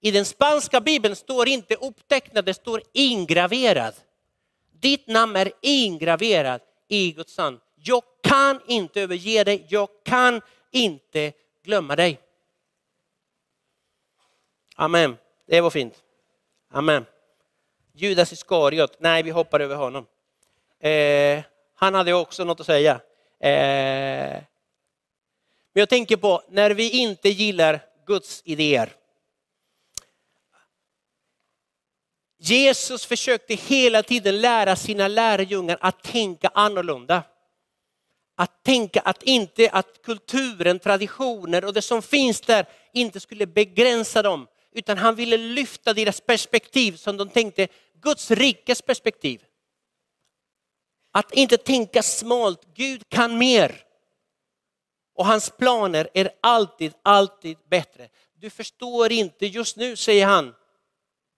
[0.00, 3.94] I den spanska bibeln står inte upptecknad, det står ingraverad.
[4.82, 7.60] Ditt namn är ingraverat i Guds namn.
[7.74, 10.40] Jag kan inte överge dig, jag kan
[10.70, 11.32] inte
[11.64, 12.20] glömma dig.
[14.76, 15.16] Amen,
[15.46, 16.02] det var fint.
[16.70, 17.06] Amen.
[17.92, 20.06] Judas Iskariot, nej vi hoppar över honom.
[20.80, 21.42] Eh,
[21.74, 23.00] han hade också något att säga.
[23.40, 24.42] Eh,
[25.72, 28.92] men jag tänker på när vi inte gillar Guds idéer.
[32.44, 37.22] Jesus försökte hela tiden lära sina lärjungar att tänka annorlunda.
[38.36, 44.22] Att tänka att inte att kulturen, traditioner och det som finns där inte skulle begränsa
[44.22, 44.46] dem.
[44.72, 47.68] Utan han ville lyfta deras perspektiv som de tänkte
[48.02, 49.42] Guds rikes perspektiv.
[51.12, 53.84] Att inte tänka smalt, Gud kan mer.
[55.14, 58.08] Och hans planer är alltid, alltid bättre.
[58.34, 60.54] Du förstår inte just nu, säger han,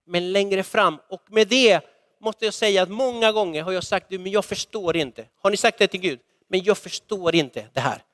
[0.05, 1.01] men längre fram.
[1.09, 1.81] Och med det
[2.21, 5.29] måste jag säga att många gånger har jag sagt, men jag förstår inte.
[5.41, 6.21] Har ni sagt det till Gud?
[6.49, 8.05] Men jag förstår inte det här.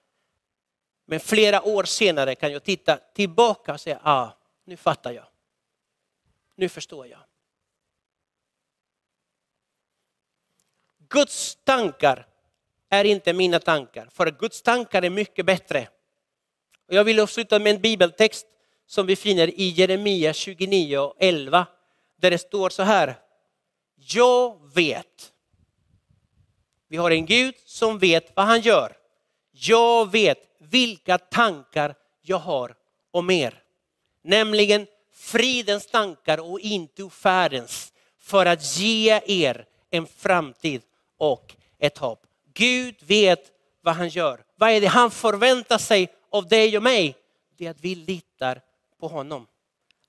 [1.07, 4.29] Men flera år senare kan jag titta tillbaka och säga, ah,
[4.65, 5.25] nu fattar jag.
[6.57, 7.21] Nu förstår jag.
[11.09, 12.27] Guds tankar
[12.89, 15.89] är inte mina tankar, för Guds tankar är mycket bättre.
[16.87, 18.47] Jag vill avsluta med en bibeltext
[18.87, 21.67] som vi finner i Jeremia 29 och 11
[22.21, 23.19] där det står så här.
[23.97, 25.33] Jag vet.
[26.89, 28.97] Vi har en Gud som vet vad han gör.
[29.53, 32.75] jag vet vilka tankar jag har
[33.11, 33.63] om er.
[34.23, 40.83] Nämligen fridens tankar och inte ofärdens för att ge er en framtid
[41.17, 42.27] och ett hopp.
[42.55, 43.51] Gud vet
[43.81, 44.45] vad han gör.
[44.57, 47.17] Vad är det han förväntar sig av dig och mig?
[47.57, 48.61] Det är att vi litar
[49.01, 49.47] på honom.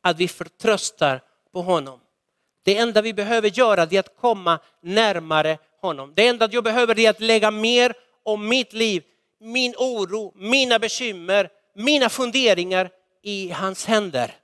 [0.01, 1.21] Att vi förtröstar
[1.53, 1.99] på honom.
[2.63, 6.13] Det enda vi behöver göra är att komma närmare honom.
[6.15, 7.93] Det enda jag behöver är att lägga mer
[8.23, 9.03] om mitt liv,
[9.39, 12.89] min oro, mina bekymmer, mina funderingar
[13.21, 14.35] i hans händer.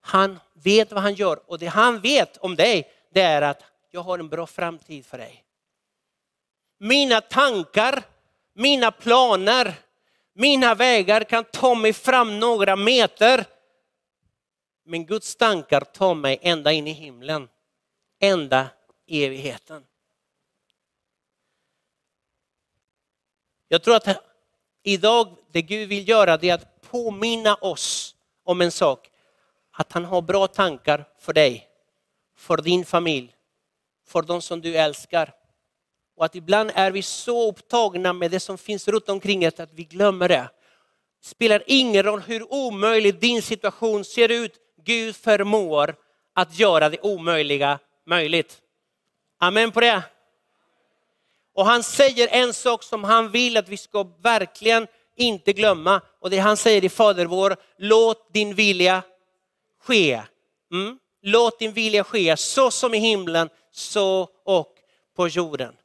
[0.00, 4.00] Han vet vad han gör och det han vet om dig det är att jag
[4.00, 5.44] har en bra framtid för dig.
[6.78, 8.02] Mina tankar,
[8.54, 9.74] mina planer,
[10.34, 13.44] mina vägar kan ta mig fram några meter.
[14.84, 17.48] Men Guds tankar tar mig ända in i himlen,
[18.20, 18.68] ända
[19.06, 19.84] i evigheten.
[23.68, 24.22] Jag tror att
[24.82, 29.10] idag det Gud vill göra det är att påminna oss om en sak.
[29.70, 31.68] Att han har bra tankar för dig,
[32.36, 33.34] för din familj,
[34.06, 35.34] för de som du älskar.
[36.16, 39.72] Och att ibland är vi så upptagna med det som finns runt omkring oss att
[39.72, 40.50] vi glömmer det.
[41.20, 44.58] Det spelar ingen roll hur omöjlig din situation ser ut.
[44.84, 45.96] Gud förmår
[46.34, 48.62] att göra det omöjliga möjligt.
[49.38, 50.02] Amen på det.
[51.54, 56.00] Och han säger en sak som han vill att vi ska verkligen inte glömma.
[56.20, 59.02] Och det han säger i Fader vår, låt din vilja
[59.80, 60.22] ske.
[60.72, 60.98] Mm?
[61.22, 64.74] Låt din vilja ske så som i himlen, så och
[65.16, 65.76] på jorden.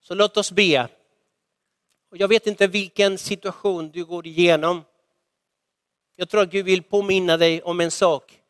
[0.00, 0.88] Så låt oss be.
[2.10, 4.84] Jag vet inte vilken situation du går igenom.
[6.20, 8.40] Jag tror att Gud vill påminna dig om en sak.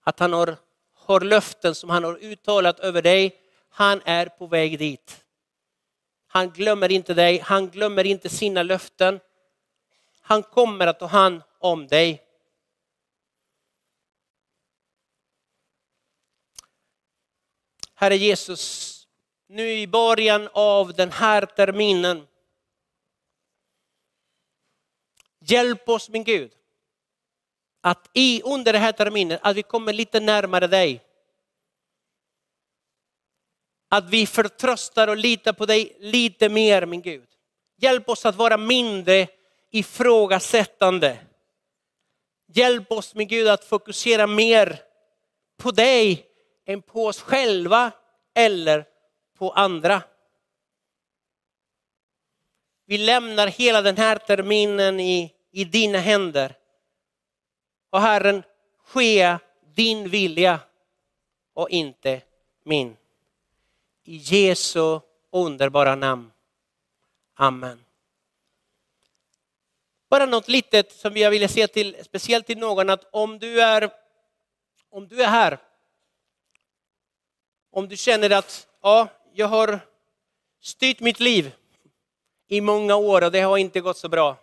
[0.00, 0.56] Att han har,
[0.94, 3.40] har löften som han har uttalat över dig.
[3.68, 5.24] Han är på väg dit.
[6.26, 9.20] Han glömmer inte dig, han glömmer inte sina löften.
[10.20, 12.22] Han kommer att ta hand om dig.
[17.94, 19.06] Herre Jesus,
[19.46, 22.26] nu i början av den här terminen.
[25.38, 26.57] Hjälp oss min Gud
[27.90, 31.04] att i under den här terminen att vi kommer lite närmare dig.
[33.88, 37.28] Att vi förtröstar och litar på dig lite mer min Gud.
[37.76, 39.28] Hjälp oss att vara mindre
[39.70, 41.18] ifrågasättande.
[42.52, 44.80] Hjälp oss min Gud att fokusera mer
[45.56, 46.26] på dig
[46.66, 47.90] än på oss själva
[48.34, 48.84] eller
[49.38, 50.02] på andra.
[52.86, 56.54] Vi lämnar hela den här terminen i, i dina händer.
[57.90, 58.42] Och Herren,
[58.84, 59.38] ske
[59.74, 60.60] din vilja
[61.52, 62.22] och inte
[62.62, 62.96] min.
[64.04, 66.32] I Jesu underbara namn.
[67.34, 67.84] Amen.
[70.08, 73.90] Bara något litet som jag ville säga till, speciellt till någon att om du är,
[74.90, 75.58] om du är här,
[77.70, 79.80] om du känner att ja, jag har
[80.60, 81.52] styrt mitt liv
[82.46, 84.36] i många år och det har inte gått så bra.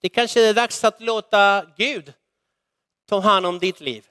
[0.00, 2.12] Det kanske är dags att låta Gud
[3.12, 4.06] ta hand om ditt liv.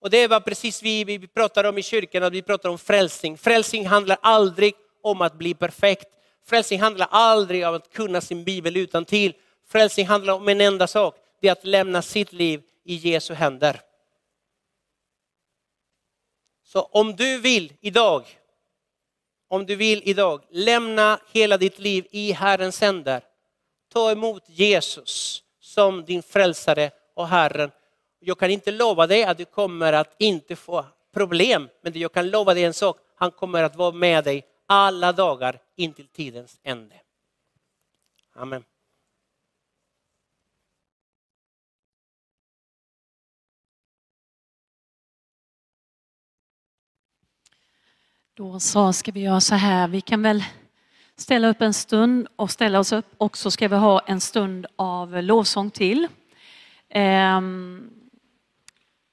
[0.00, 3.38] Och det var precis vi, vi pratar om i kyrkan, att vi pratar om frälsning.
[3.38, 6.08] Frälsning handlar aldrig om att bli perfekt.
[6.44, 9.34] Frälsning handlar aldrig om att kunna sin bibel utan till.
[9.68, 13.80] Frälsning handlar om en enda sak, det är att lämna sitt liv i Jesu händer.
[16.64, 18.38] Så om du vill idag,
[19.48, 23.22] om du vill idag lämna hela ditt liv i Herrens händer.
[23.92, 27.70] Ta emot Jesus som din frälsare och Herren.
[28.18, 30.84] Jag kan inte lova dig att du kommer att inte få
[31.14, 32.96] problem, men jag kan lova dig en sak.
[33.14, 36.94] Han kommer att vara med dig alla dagar intill tidens ände.
[38.34, 38.64] Amen.
[48.34, 50.44] Då så ska vi göra så här, vi kan väl
[51.16, 54.66] ställa upp en stund och ställa oss upp och så ska vi ha en stund
[54.76, 56.08] av lovsång till.
[56.94, 57.90] Ehm,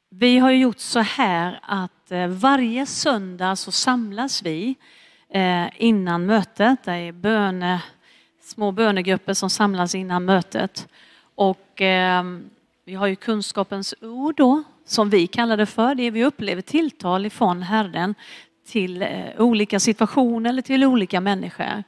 [0.10, 4.76] vi har ju gjort så här att eh, varje söndag så samlas vi
[5.30, 6.84] eh, innan mötet.
[6.84, 7.84] Det är böne,
[8.42, 10.88] små bönegrupper som samlas innan mötet.
[11.36, 12.50] Och ehm,
[12.86, 15.96] vi har ju kunskapens ord då, som vi kallar det för.
[15.96, 18.16] Det är vi upplever tilltal ifrån Herren
[18.68, 19.08] till eh,
[19.38, 21.84] olika situationer eller till olika människor.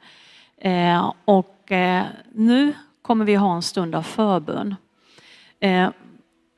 [0.58, 4.76] Eh, och eh, nu kommer vi ha en stund av förbön.
[5.62, 5.90] Eh,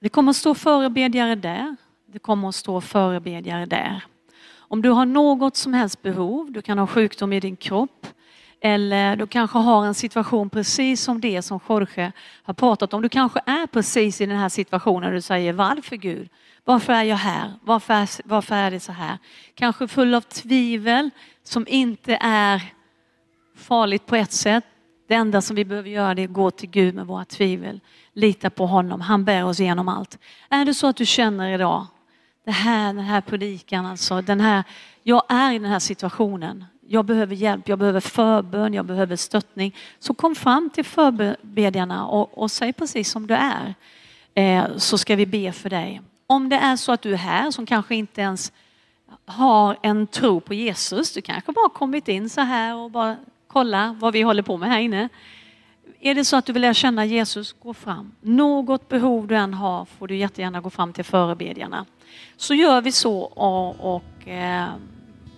[0.01, 1.75] det kommer att stå förebedjare där.
[2.05, 4.03] Det kommer att stå förebedjare där.
[4.55, 8.07] Om du har något som helst behov, du kan ha sjukdom i din kropp
[8.61, 12.11] Eller du kanske har en situation precis som det som Jorge
[12.43, 13.01] har pratat om.
[13.01, 16.29] Du kanske är precis i den här situationen och du säger varför Gud?
[16.63, 17.53] Varför är jag här?
[17.61, 19.17] Varför är, varför är det så här?
[19.55, 21.09] Kanske full av tvivel
[21.43, 22.61] som inte är
[23.55, 24.63] farligt på ett sätt.
[25.07, 27.79] Det enda som vi behöver göra är att gå till Gud med våra tvivel.
[28.13, 30.19] Lita på honom, han bär oss igenom allt.
[30.49, 31.87] Är det så att du känner idag,
[32.45, 34.63] det här, den här predikan alltså, den här,
[35.03, 36.65] jag är i den här situationen.
[36.87, 39.75] Jag behöver hjälp, jag behöver förbön, jag behöver stöttning.
[39.99, 43.75] Så kom fram till förbedjarna och, och säg precis som du är.
[44.35, 46.01] Eh, så ska vi be för dig.
[46.27, 48.51] Om det är så att du är här som kanske inte ens
[49.25, 53.97] har en tro på Jesus, du kanske bara kommit in så här och bara kolla
[53.99, 55.09] vad vi håller på med här inne.
[56.05, 58.11] Är det så att du vill lära känna Jesus, gå fram.
[58.21, 61.85] Något behov du än har får du jättegärna gå fram till förebedjarna.
[62.37, 64.69] Så gör vi så och, och eh,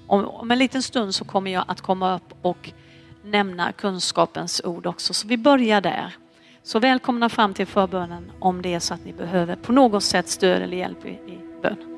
[0.07, 2.71] om, om en liten stund så kommer jag att komma upp och
[3.23, 5.13] nämna kunskapens ord också.
[5.13, 6.15] Så vi börjar där.
[6.63, 10.27] Så välkomna fram till förbönen om det är så att ni behöver på något sätt
[10.27, 11.94] stöd eller hjälp i, i bön.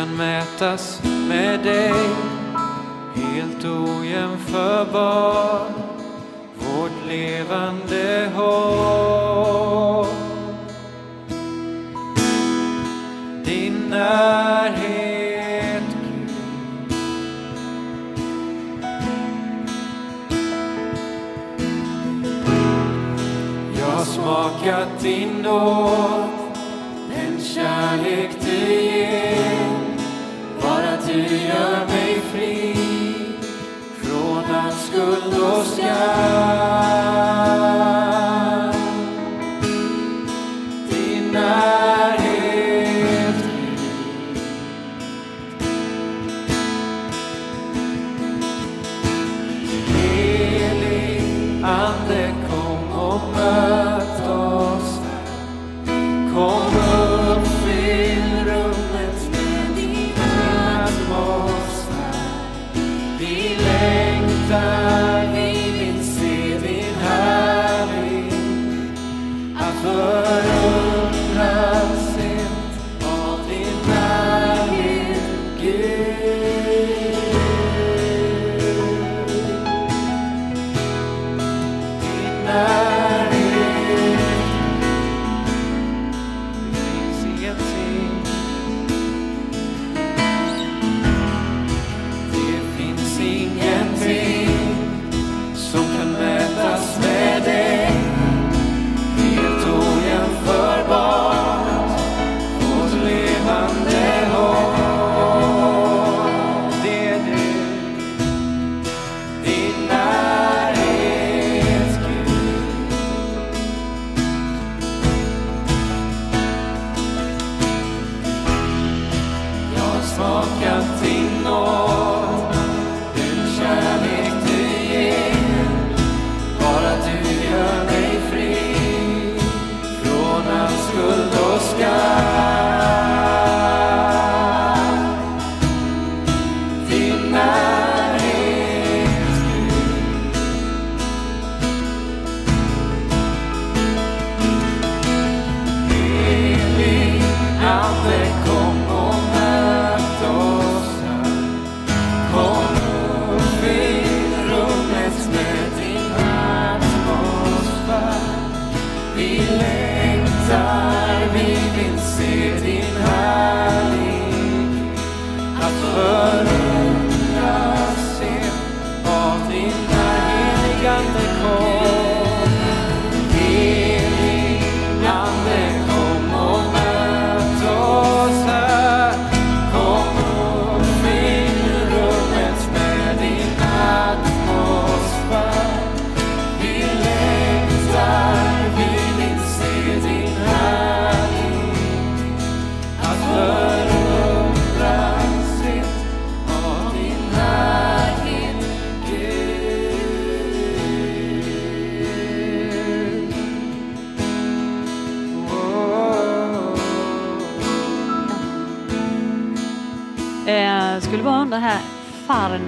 [0.00, 1.92] Kan mätas med dig.
[3.14, 5.60] Helt ojämförbar
[6.54, 10.08] Vårt levande hopp.
[13.44, 16.30] Din närhet Gud.
[23.78, 26.09] Jag har smakat din nåd.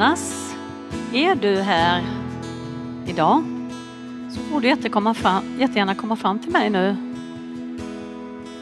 [0.03, 0.55] Jonas,
[1.13, 2.03] är du här
[3.07, 3.45] idag?
[4.35, 6.97] Så får du jättekomma fram, jättegärna komma fram till mig nu.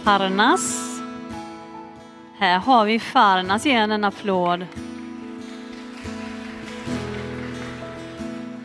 [0.02, 1.00] Farnas.
[2.38, 4.66] Här har vi Farnas, ge henne en applåd.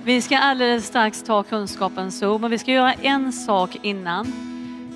[0.03, 4.33] Vi ska alldeles strax ta kunskapens ord, men vi ska göra en sak innan.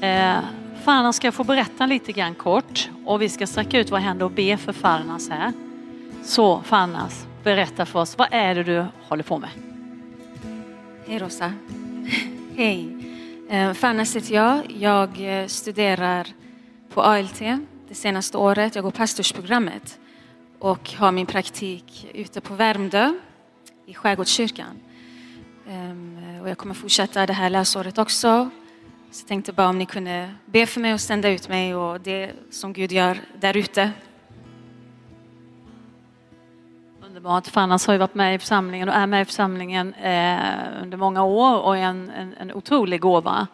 [0.01, 0.37] Eh,
[0.83, 4.31] Farnas ska få berätta lite grann kort och vi ska sträcka ut våra händer och
[4.31, 5.53] be för Farnas här.
[6.23, 9.49] Så Farnas, berätta för oss, vad är det du håller på med?
[11.07, 11.53] Hej Rosa.
[12.55, 12.95] Hej.
[13.49, 14.71] Eh, Fannas heter jag.
[14.71, 16.27] Jag eh, studerar
[16.93, 17.39] på ALT
[17.87, 18.75] det senaste året.
[18.75, 19.99] Jag går pastorsprogrammet
[20.59, 23.13] och har min praktik ute på Värmdö
[23.85, 24.79] i Skärgårdskyrkan.
[25.69, 28.49] Ehm, och jag kommer fortsätta det här läsåret också.
[29.11, 32.01] Så jag tänkte bara om ni kunde be för mig och sända ut mig och
[32.01, 33.91] det som Gud gör där ute.
[37.19, 37.47] Underbart.
[37.47, 41.23] Fannas har ju varit med i församlingen och är med i församlingen eh, under många
[41.23, 43.47] år och är en, en, en otrolig gåva.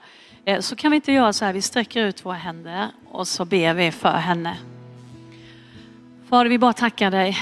[0.46, 3.46] Eh, så kan vi inte göra så här, vi sträcker ut våra händer och så
[3.46, 4.58] ber vi för henne.
[6.30, 7.38] Fader, vi bara tackar dig.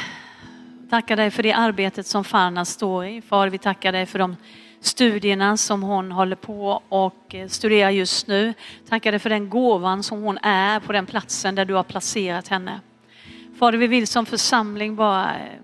[0.89, 3.21] Tackar dig för det arbetet som Farna står i.
[3.21, 4.35] Fader, vi tackar dig för de
[4.81, 8.53] studierna som hon håller på och eh, studerar just nu.
[8.89, 12.47] Tackar dig för den gåvan som hon är på den platsen där du har placerat
[12.47, 12.79] henne.
[13.59, 15.59] Fader, vi vill som församling bara eh,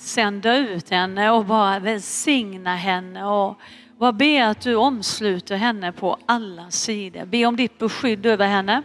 [0.00, 3.60] sända ut henne och bara välsigna henne och
[3.98, 7.24] bara be att du omsluter henne på alla sidor.
[7.24, 8.82] Be om ditt beskydd över henne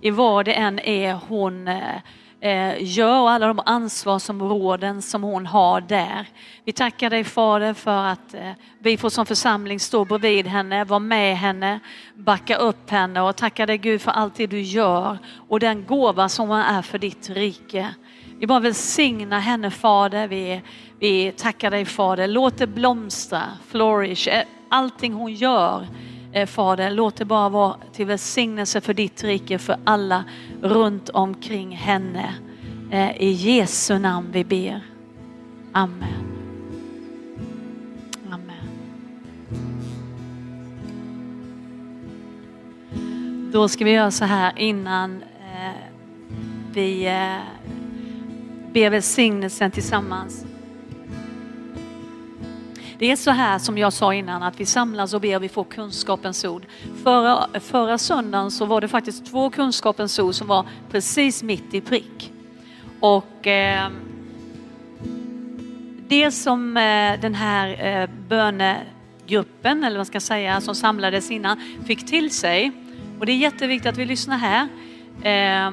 [0.00, 1.96] i vad det än är hon eh,
[2.40, 6.26] eh, gör och alla de ansvarsområden som hon har där.
[6.64, 11.00] Vi tackar dig Fader för att eh, vi får som församling stå bredvid henne, vara
[11.00, 11.80] med henne,
[12.14, 16.28] backa upp henne och tackar dig Gud för allt det du gör och den gåva
[16.28, 17.94] som hon är för ditt rike.
[18.40, 20.28] Vi bara välsigna henne Fader.
[20.28, 20.62] Vi,
[20.98, 22.26] vi tackar dig Fader.
[22.26, 25.86] Låt det blomstra, flourish, eh, allting hon gör.
[26.32, 30.24] Eh, Fader, låt det bara vara till välsignelse för ditt rike, för alla
[30.62, 32.34] runt omkring henne.
[32.90, 34.80] Eh, I Jesu namn vi ber.
[35.72, 36.08] Amen.
[38.30, 38.68] Amen.
[43.52, 45.72] Då ska vi göra så här innan eh,
[46.72, 47.08] vi
[48.72, 50.44] be ber välsignelsen tillsammans.
[52.98, 55.48] Det är så här som jag sa innan att vi samlas och ber och vi
[55.48, 56.66] får kunskapens ord.
[57.02, 61.80] Förra, förra söndagen så var det faktiskt två kunskapens ord som var precis mitt i
[61.80, 62.32] prick.
[63.00, 63.88] Och eh,
[66.08, 71.60] det som eh, den här eh, bönegruppen, eller vad ska jag säga, som samlades innan
[71.86, 72.72] fick till sig,
[73.20, 74.68] och det är jätteviktigt att vi lyssnar här,
[75.22, 75.72] eh,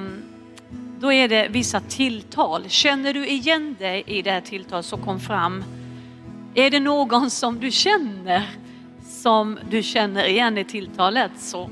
[1.00, 2.70] då är det vissa tilltal.
[2.70, 5.64] Känner du igen dig i det här tilltalet så kom fram.
[6.56, 8.50] Är det någon som du känner
[9.26, 11.70] som du känner igen i tilltalet så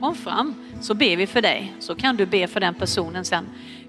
[0.00, 1.74] kom fram så ber vi för dig.
[1.78, 3.46] Så kan du be för den personen sen.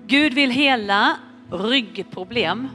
[0.08, 1.18] Gud vill hela
[1.52, 2.68] ryggproblem.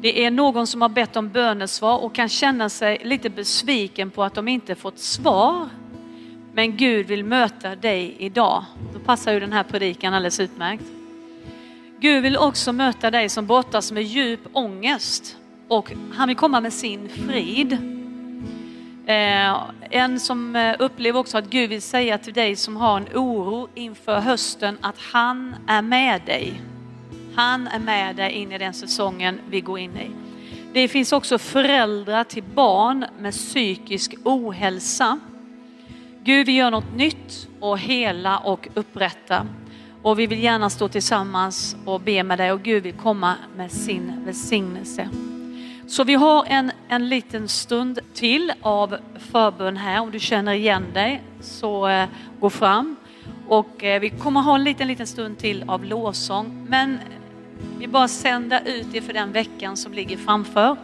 [0.00, 4.24] Det är någon som har bett om bönesvar och kan känna sig lite besviken på
[4.24, 5.68] att de inte fått svar.
[6.54, 8.64] Men Gud vill möta dig idag.
[8.92, 10.84] Då passar ju den här predikan alldeles utmärkt.
[11.98, 15.36] Gud vill också möta dig som brottas med djup ångest
[15.68, 17.72] och han vill komma med sin frid.
[19.06, 23.08] Eh, en som eh, upplever också att Gud vill säga till dig som har en
[23.14, 26.62] oro inför hösten att han är med dig.
[27.36, 30.10] Han är med dig in i den säsongen vi går in i.
[30.72, 35.20] Det finns också föräldrar till barn med psykisk ohälsa.
[36.24, 39.46] Gud vi gör något nytt och hela och upprätta.
[40.02, 43.72] Och vi vill gärna stå tillsammans och be med dig och Gud vill komma med
[43.72, 45.08] sin välsignelse.
[45.86, 50.00] Så vi har en, en liten stund till av förbön här.
[50.00, 52.08] Om du känner igen dig så eh,
[52.40, 52.96] gå fram.
[53.48, 56.66] Och eh, vi kommer ha en liten, liten stund till av lovsång.
[56.68, 56.98] Men
[57.78, 60.76] vi bara sända ut det för den veckan som ligger framför.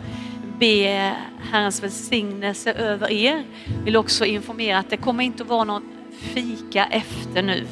[0.60, 1.16] Be
[1.50, 3.44] Herrens välsignelse över er.
[3.84, 7.66] Vill också informera att det kommer inte att vara någon fika efter nu.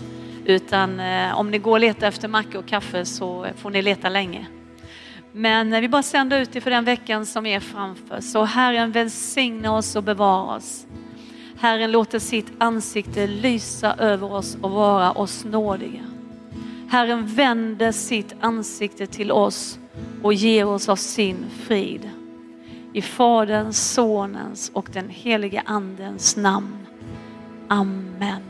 [0.44, 4.08] Utan eh, om ni går och letar efter macka och kaffe så får ni leta
[4.08, 4.46] länge.
[5.32, 8.20] Men eh, vi bara sänder ut det för den veckan som är framför.
[8.20, 10.86] Så Herren välsigna oss och bevara oss.
[11.60, 16.04] Herren låter sitt ansikte lysa över oss och vara oss nådiga.
[16.90, 19.78] Herren vänder sitt ansikte till oss
[20.22, 22.10] och ger oss av sin frid.
[22.92, 26.86] I Faderns, Sonens och den helige Andens namn.
[27.68, 28.42] Amen.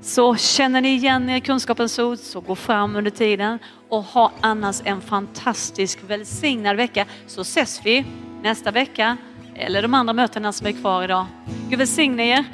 [0.00, 3.58] Så känner ni igen er i kunskapens ord så gå fram under tiden
[3.88, 8.04] och ha annars en fantastisk välsignad vecka så ses vi
[8.42, 9.16] nästa vecka
[9.54, 11.26] eller de andra mötena som är kvar idag.
[11.68, 12.44] Gud välsigne er.